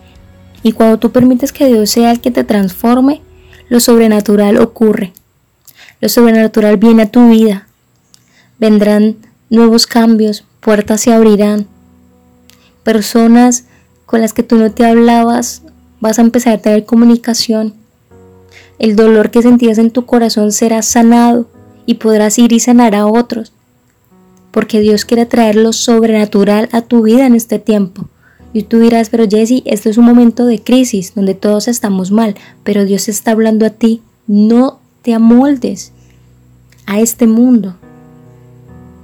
Y 0.63 0.71
cuando 0.71 0.97
tú 0.97 1.11
permites 1.11 1.51
que 1.51 1.67
Dios 1.67 1.91
sea 1.91 2.09
el 2.09 2.21
que 2.21 2.31
te 2.31 2.43
transforme, 2.43 3.21
lo 3.69 3.79
sobrenatural 3.79 4.57
ocurre. 4.57 5.13
Lo 6.01 6.09
sobrenatural 6.09 6.77
viene 6.77 7.03
a 7.03 7.11
tu 7.11 7.29
vida. 7.29 7.67
Vendrán 8.59 9.17
nuevos 9.49 9.87
cambios, 9.87 10.43
puertas 10.59 11.01
se 11.01 11.13
abrirán, 11.13 11.67
personas 12.83 13.65
con 14.05 14.21
las 14.21 14.33
que 14.33 14.43
tú 14.43 14.57
no 14.57 14.71
te 14.71 14.85
hablabas, 14.85 15.63
vas 15.99 16.19
a 16.19 16.23
empezar 16.23 16.53
a 16.53 16.57
tener 16.57 16.85
comunicación. 16.85 17.75
El 18.79 18.95
dolor 18.95 19.31
que 19.31 19.41
sentías 19.41 19.77
en 19.77 19.91
tu 19.91 20.05
corazón 20.05 20.51
será 20.51 20.81
sanado 20.81 21.47
y 21.85 21.95
podrás 21.95 22.37
ir 22.39 22.51
y 22.51 22.59
sanar 22.59 22.95
a 22.95 23.05
otros. 23.05 23.53
Porque 24.51 24.81
Dios 24.81 25.05
quiere 25.05 25.25
traer 25.25 25.55
lo 25.55 25.71
sobrenatural 25.71 26.67
a 26.71 26.81
tu 26.81 27.03
vida 27.03 27.25
en 27.25 27.35
este 27.35 27.59
tiempo. 27.59 28.09
Y 28.53 28.63
tú 28.63 28.79
dirás, 28.79 29.09
pero 29.09 29.29
Jesse, 29.29 29.61
esto 29.65 29.89
es 29.89 29.97
un 29.97 30.05
momento 30.05 30.45
de 30.45 30.61
crisis 30.61 31.13
donde 31.15 31.35
todos 31.35 31.69
estamos 31.69 32.11
mal, 32.11 32.35
pero 32.63 32.83
Dios 32.83 33.07
está 33.07 33.31
hablando 33.31 33.65
a 33.65 33.69
ti. 33.69 34.01
No 34.27 34.80
te 35.01 35.13
amoldes 35.13 35.91
a 36.85 36.99
este 36.99 37.27
mundo. 37.27 37.75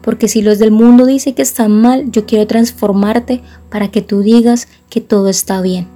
Porque 0.01 0.27
si 0.27 0.41
los 0.41 0.59
del 0.59 0.71
mundo 0.71 1.05
dicen 1.05 1.35
que 1.35 1.41
están 1.41 1.81
mal, 1.81 2.11
yo 2.11 2.25
quiero 2.25 2.47
transformarte 2.47 3.41
para 3.69 3.89
que 3.89 4.01
tú 4.01 4.21
digas 4.21 4.67
que 4.89 5.01
todo 5.01 5.27
está 5.27 5.61
bien 5.61 5.87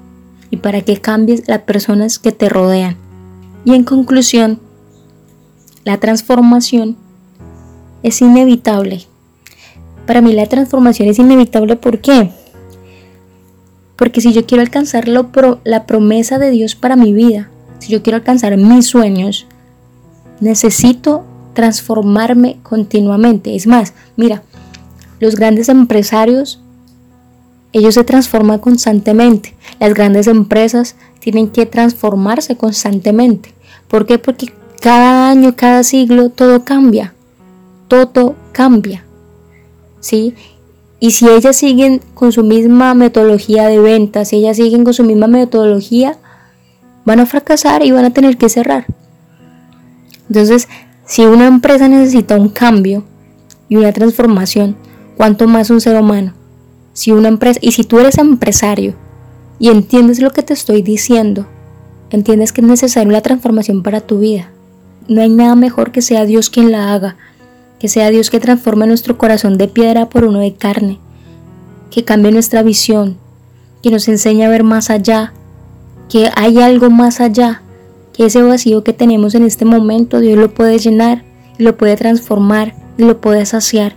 y 0.50 0.58
para 0.58 0.82
que 0.82 0.98
cambies 0.98 1.48
las 1.48 1.60
personas 1.60 2.20
que 2.20 2.32
te 2.32 2.50
rodean. 2.50 2.98
Y 3.64 3.74
en 3.74 3.84
conclusión, 3.84 4.60
la 5.86 6.00
transformación 6.00 6.98
es 8.04 8.22
inevitable. 8.22 9.06
Para 10.06 10.22
mí 10.22 10.34
la 10.34 10.48
transformación 10.48 11.08
es 11.08 11.20
inevitable 11.20 11.76
¿por 11.76 12.00
qué? 12.00 12.32
Porque 13.96 14.20
si 14.20 14.34
yo 14.34 14.46
quiero 14.46 14.62
alcanzar 14.62 15.08
la 15.08 15.86
promesa 15.86 16.40
de 16.40 16.50
Dios 16.50 16.76
para 16.76 16.96
mi 16.96 17.14
vida, 17.14 17.50
si 17.80 17.94
yo 17.94 18.02
quiero 18.04 18.18
alcanzar 18.18 18.58
mis 18.58 18.88
sueños, 18.88 19.48
necesito 20.41 21.23
transformarme 21.54 22.58
continuamente. 22.63 23.56
Es 23.56 23.67
más, 23.67 23.93
mira, 24.17 24.43
los 25.19 25.36
grandes 25.36 25.69
empresarios, 25.69 26.60
ellos 27.71 27.93
se 27.93 28.04
transforman 28.04 28.60
constantemente. 28.60 29.56
Las 29.80 29.93
grandes 29.93 30.27
empresas 30.27 30.95
tienen 31.19 31.47
que 31.49 31.65
transformarse 31.65 32.58
constantemente. 32.58 33.54
¿Por 33.88 34.06
qué? 34.06 34.17
Porque 34.17 34.54
cada 34.82 35.30
año, 35.30 35.56
cada 35.56 35.84
siglo, 35.84 36.30
todo 36.30 36.65
cambia. 36.65 37.13
Todo 37.88 38.36
cambia. 38.51 39.06
¿Sí? 39.99 40.34
Y 40.99 41.12
si 41.12 41.27
ellas 41.30 41.56
siguen 41.56 42.01
con 42.13 42.32
su 42.32 42.43
misma 42.43 42.93
metodología 42.93 43.67
de 43.67 43.80
ventas, 43.80 44.30
si 44.30 44.38
ellas 44.38 44.58
siguen 44.58 44.84
con 44.84 44.93
su 44.93 45.04
misma 45.04 45.27
metodología, 45.27 46.17
van 47.06 47.19
a 47.19 47.25
fracasar 47.25 47.84
y 47.84 47.91
van 47.91 48.06
a 48.06 48.12
tener 48.12 48.38
que 48.38 48.49
cerrar. 48.49 48.86
Entonces, 50.32 50.70
si 51.06 51.26
una 51.26 51.46
empresa 51.46 51.89
necesita 51.89 52.38
un 52.38 52.48
cambio 52.48 53.04
y 53.67 53.76
una 53.76 53.91
transformación, 53.91 54.78
¿cuánto 55.17 55.46
más 55.46 55.70
un 55.70 55.82
ser 55.82 56.00
humano? 56.00 56.32
Si 56.94 57.12
una 57.12 57.28
empresa, 57.28 57.60
y 57.62 57.74
si 57.74 57.84
tú 57.84 58.00
eres 58.00 58.17
empresario 58.17 58.96
y 59.60 59.67
entiendes 59.67 60.22
lo 60.22 60.32
que 60.32 60.41
te 60.41 60.54
estoy 60.54 60.84
diciendo, 60.84 61.48
entiendes 62.12 62.54
que 62.54 62.62
es 62.62 62.67
necesaria 62.67 63.12
la 63.12 63.20
transformación 63.20 63.84
para 63.84 64.00
tu 64.00 64.20
vida. 64.20 64.52
No 65.10 65.22
hay 65.22 65.28
nada 65.28 65.56
mejor 65.56 65.91
que 65.91 66.02
sea 66.02 66.24
Dios 66.24 66.50
quien 66.50 66.72
la 66.72 66.94
haga, 66.94 67.17
que 67.78 67.89
sea 67.89 68.10
Dios 68.10 68.30
que 68.30 68.39
transforme 68.39 68.88
nuestro 68.88 69.17
corazón 69.17 69.58
de 69.58 69.67
piedra 69.67 70.08
por 70.08 70.24
uno 70.24 70.39
de 70.39 70.54
carne, 70.54 70.98
que 71.89 72.06
cambie 72.06 72.32
nuestra 72.32 72.63
visión, 72.63 73.17
que 73.84 73.91
nos 73.91 74.08
enseñe 74.08 74.46
a 74.46 74.50
ver 74.50 74.63
más 74.63 74.91
allá, 74.91 75.34
que 76.08 76.30
hay 76.38 76.62
algo 76.62 76.89
más 76.89 77.20
allá 77.20 77.63
que 78.13 78.26
ese 78.26 78.41
vacío 78.41 78.84
que 78.84 78.93
tenemos 78.93 79.36
en 79.36 79.43
este 79.43 79.65
momento 79.65 80.19
Dios 80.19 80.38
lo 80.38 80.54
puede 80.54 80.78
llenar, 80.80 81.24
lo 81.58 81.78
puede 81.78 81.95
transformar 81.95 82.76
y 82.97 83.04
lo 83.04 83.21
puede 83.21 83.45
saciar. 83.45 83.95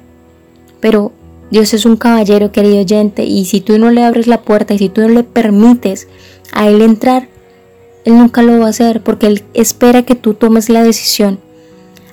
Pero 0.80 1.12
Dios 1.50 1.74
es 1.74 1.86
un 1.86 1.96
caballero, 1.96 2.52
querido 2.52 2.80
oyente, 2.80 3.24
y 3.24 3.44
si 3.44 3.60
tú 3.60 3.78
no 3.78 3.90
le 3.90 4.02
abres 4.02 4.26
la 4.26 4.42
puerta 4.42 4.74
y 4.74 4.78
si 4.78 4.88
tú 4.88 5.02
no 5.02 5.08
le 5.08 5.24
permites 5.24 6.08
a 6.52 6.68
Él 6.68 6.82
entrar, 6.82 7.28
Él 8.04 8.18
nunca 8.18 8.42
lo 8.42 8.58
va 8.58 8.66
a 8.66 8.70
hacer 8.70 9.02
porque 9.02 9.26
Él 9.26 9.42
espera 9.54 10.02
que 10.02 10.14
tú 10.14 10.34
tomes 10.34 10.68
la 10.68 10.82
decisión. 10.82 11.38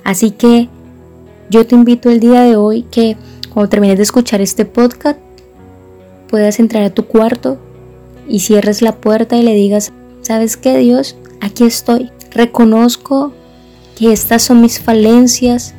Así 0.04 0.30
que 0.30 0.68
yo 1.50 1.66
te 1.66 1.74
invito 1.74 2.10
el 2.10 2.20
día 2.20 2.42
de 2.42 2.56
hoy 2.56 2.82
que 2.90 3.16
cuando 3.52 3.68
termines 3.68 3.96
de 3.96 4.04
escuchar 4.04 4.40
este 4.40 4.64
podcast, 4.64 5.18
puedas 6.28 6.58
entrar 6.58 6.82
a 6.82 6.94
tu 6.94 7.04
cuarto 7.06 7.58
y 8.28 8.40
cierres 8.40 8.80
la 8.80 8.96
puerta 8.96 9.36
y 9.36 9.42
le 9.42 9.54
digas, 9.54 9.92
¿sabes 10.22 10.56
qué 10.56 10.78
Dios? 10.78 11.16
Aquí 11.42 11.64
estoy. 11.64 12.10
Reconozco 12.30 13.34
que 13.98 14.12
estas 14.12 14.42
son 14.42 14.62
mis 14.62 14.80
falencias 14.80 15.74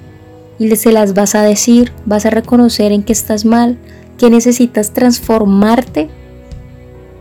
y 0.60 0.76
se 0.76 0.91
las 0.91 1.15
vas 1.15 1.34
a 1.34 1.41
decir, 1.41 1.91
vas 2.06 2.28
a 2.28 2.30
reconocer 2.30 2.91
en 2.91 3.02
que 3.02 3.13
estás 3.13 3.43
mal, 3.45 3.80
que 4.19 4.30
necesitas 4.30 4.91
transformarte 4.91 6.10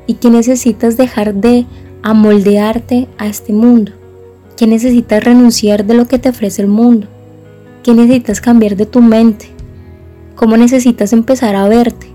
y 0.07 0.14
que 0.14 0.28
necesitas 0.28 0.98
dejar 0.98 1.35
de 1.35 1.64
amoldearte 2.02 3.09
a 3.16 3.28
este 3.28 3.52
mundo, 3.52 3.92
que 4.57 4.66
necesitas 4.66 5.24
renunciar 5.24 5.87
de 5.87 5.94
lo 5.94 6.07
que 6.07 6.18
te 6.18 6.28
ofrece 6.28 6.62
el 6.62 6.68
mundo, 6.68 7.07
que 7.83 7.94
necesitas 7.94 8.40
cambiar 8.40 8.76
de 8.76 8.87
tu 8.87 9.00
mente, 9.00 9.46
cómo 10.35 10.57
necesitas 10.57 11.12
empezar 11.12 11.55
a 11.55 11.68
verte, 11.68 12.09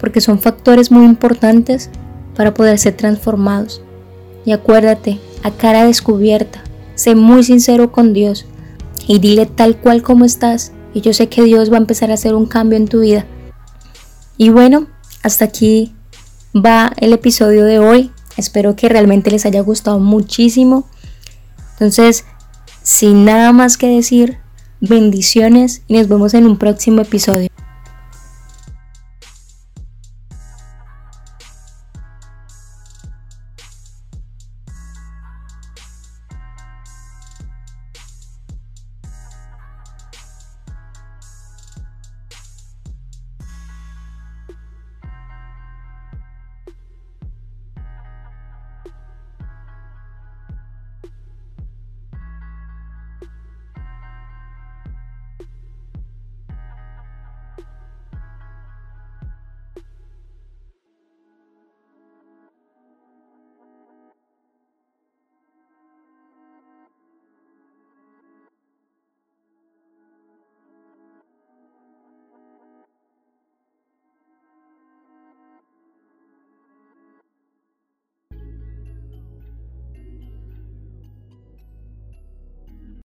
porque 0.00 0.22
son 0.22 0.40
factores 0.40 0.90
muy 0.90 1.04
importantes 1.04 1.90
para 2.34 2.54
poder 2.54 2.78
ser 2.78 2.96
transformados. 2.96 3.82
Y 4.44 4.52
acuérdate, 4.52 5.18
a 5.42 5.50
cara 5.50 5.84
descubierta, 5.84 6.62
sé 6.94 7.14
muy 7.14 7.44
sincero 7.44 7.92
con 7.92 8.12
Dios 8.12 8.46
y 9.06 9.18
dile 9.18 9.46
tal 9.46 9.76
cual 9.76 10.02
como 10.02 10.24
estás 10.24 10.72
y 10.94 11.00
yo 11.00 11.12
sé 11.12 11.28
que 11.28 11.42
Dios 11.42 11.70
va 11.70 11.76
a 11.76 11.80
empezar 11.80 12.10
a 12.10 12.14
hacer 12.14 12.34
un 12.34 12.46
cambio 12.46 12.76
en 12.76 12.88
tu 12.88 13.00
vida. 13.00 13.26
Y 14.36 14.50
bueno, 14.50 14.86
hasta 15.22 15.44
aquí 15.44 15.94
va 16.54 16.92
el 16.96 17.12
episodio 17.12 17.64
de 17.64 17.78
hoy. 17.78 18.10
Espero 18.36 18.74
que 18.76 18.88
realmente 18.88 19.30
les 19.30 19.44
haya 19.46 19.60
gustado 19.60 19.98
muchísimo. 19.98 20.88
Entonces, 21.72 22.24
sin 22.82 23.24
nada 23.24 23.52
más 23.52 23.76
que 23.76 23.88
decir, 23.88 24.38
bendiciones 24.80 25.82
y 25.86 25.94
nos 25.94 26.08
vemos 26.08 26.34
en 26.34 26.46
un 26.46 26.56
próximo 26.56 27.02
episodio. 27.02 27.49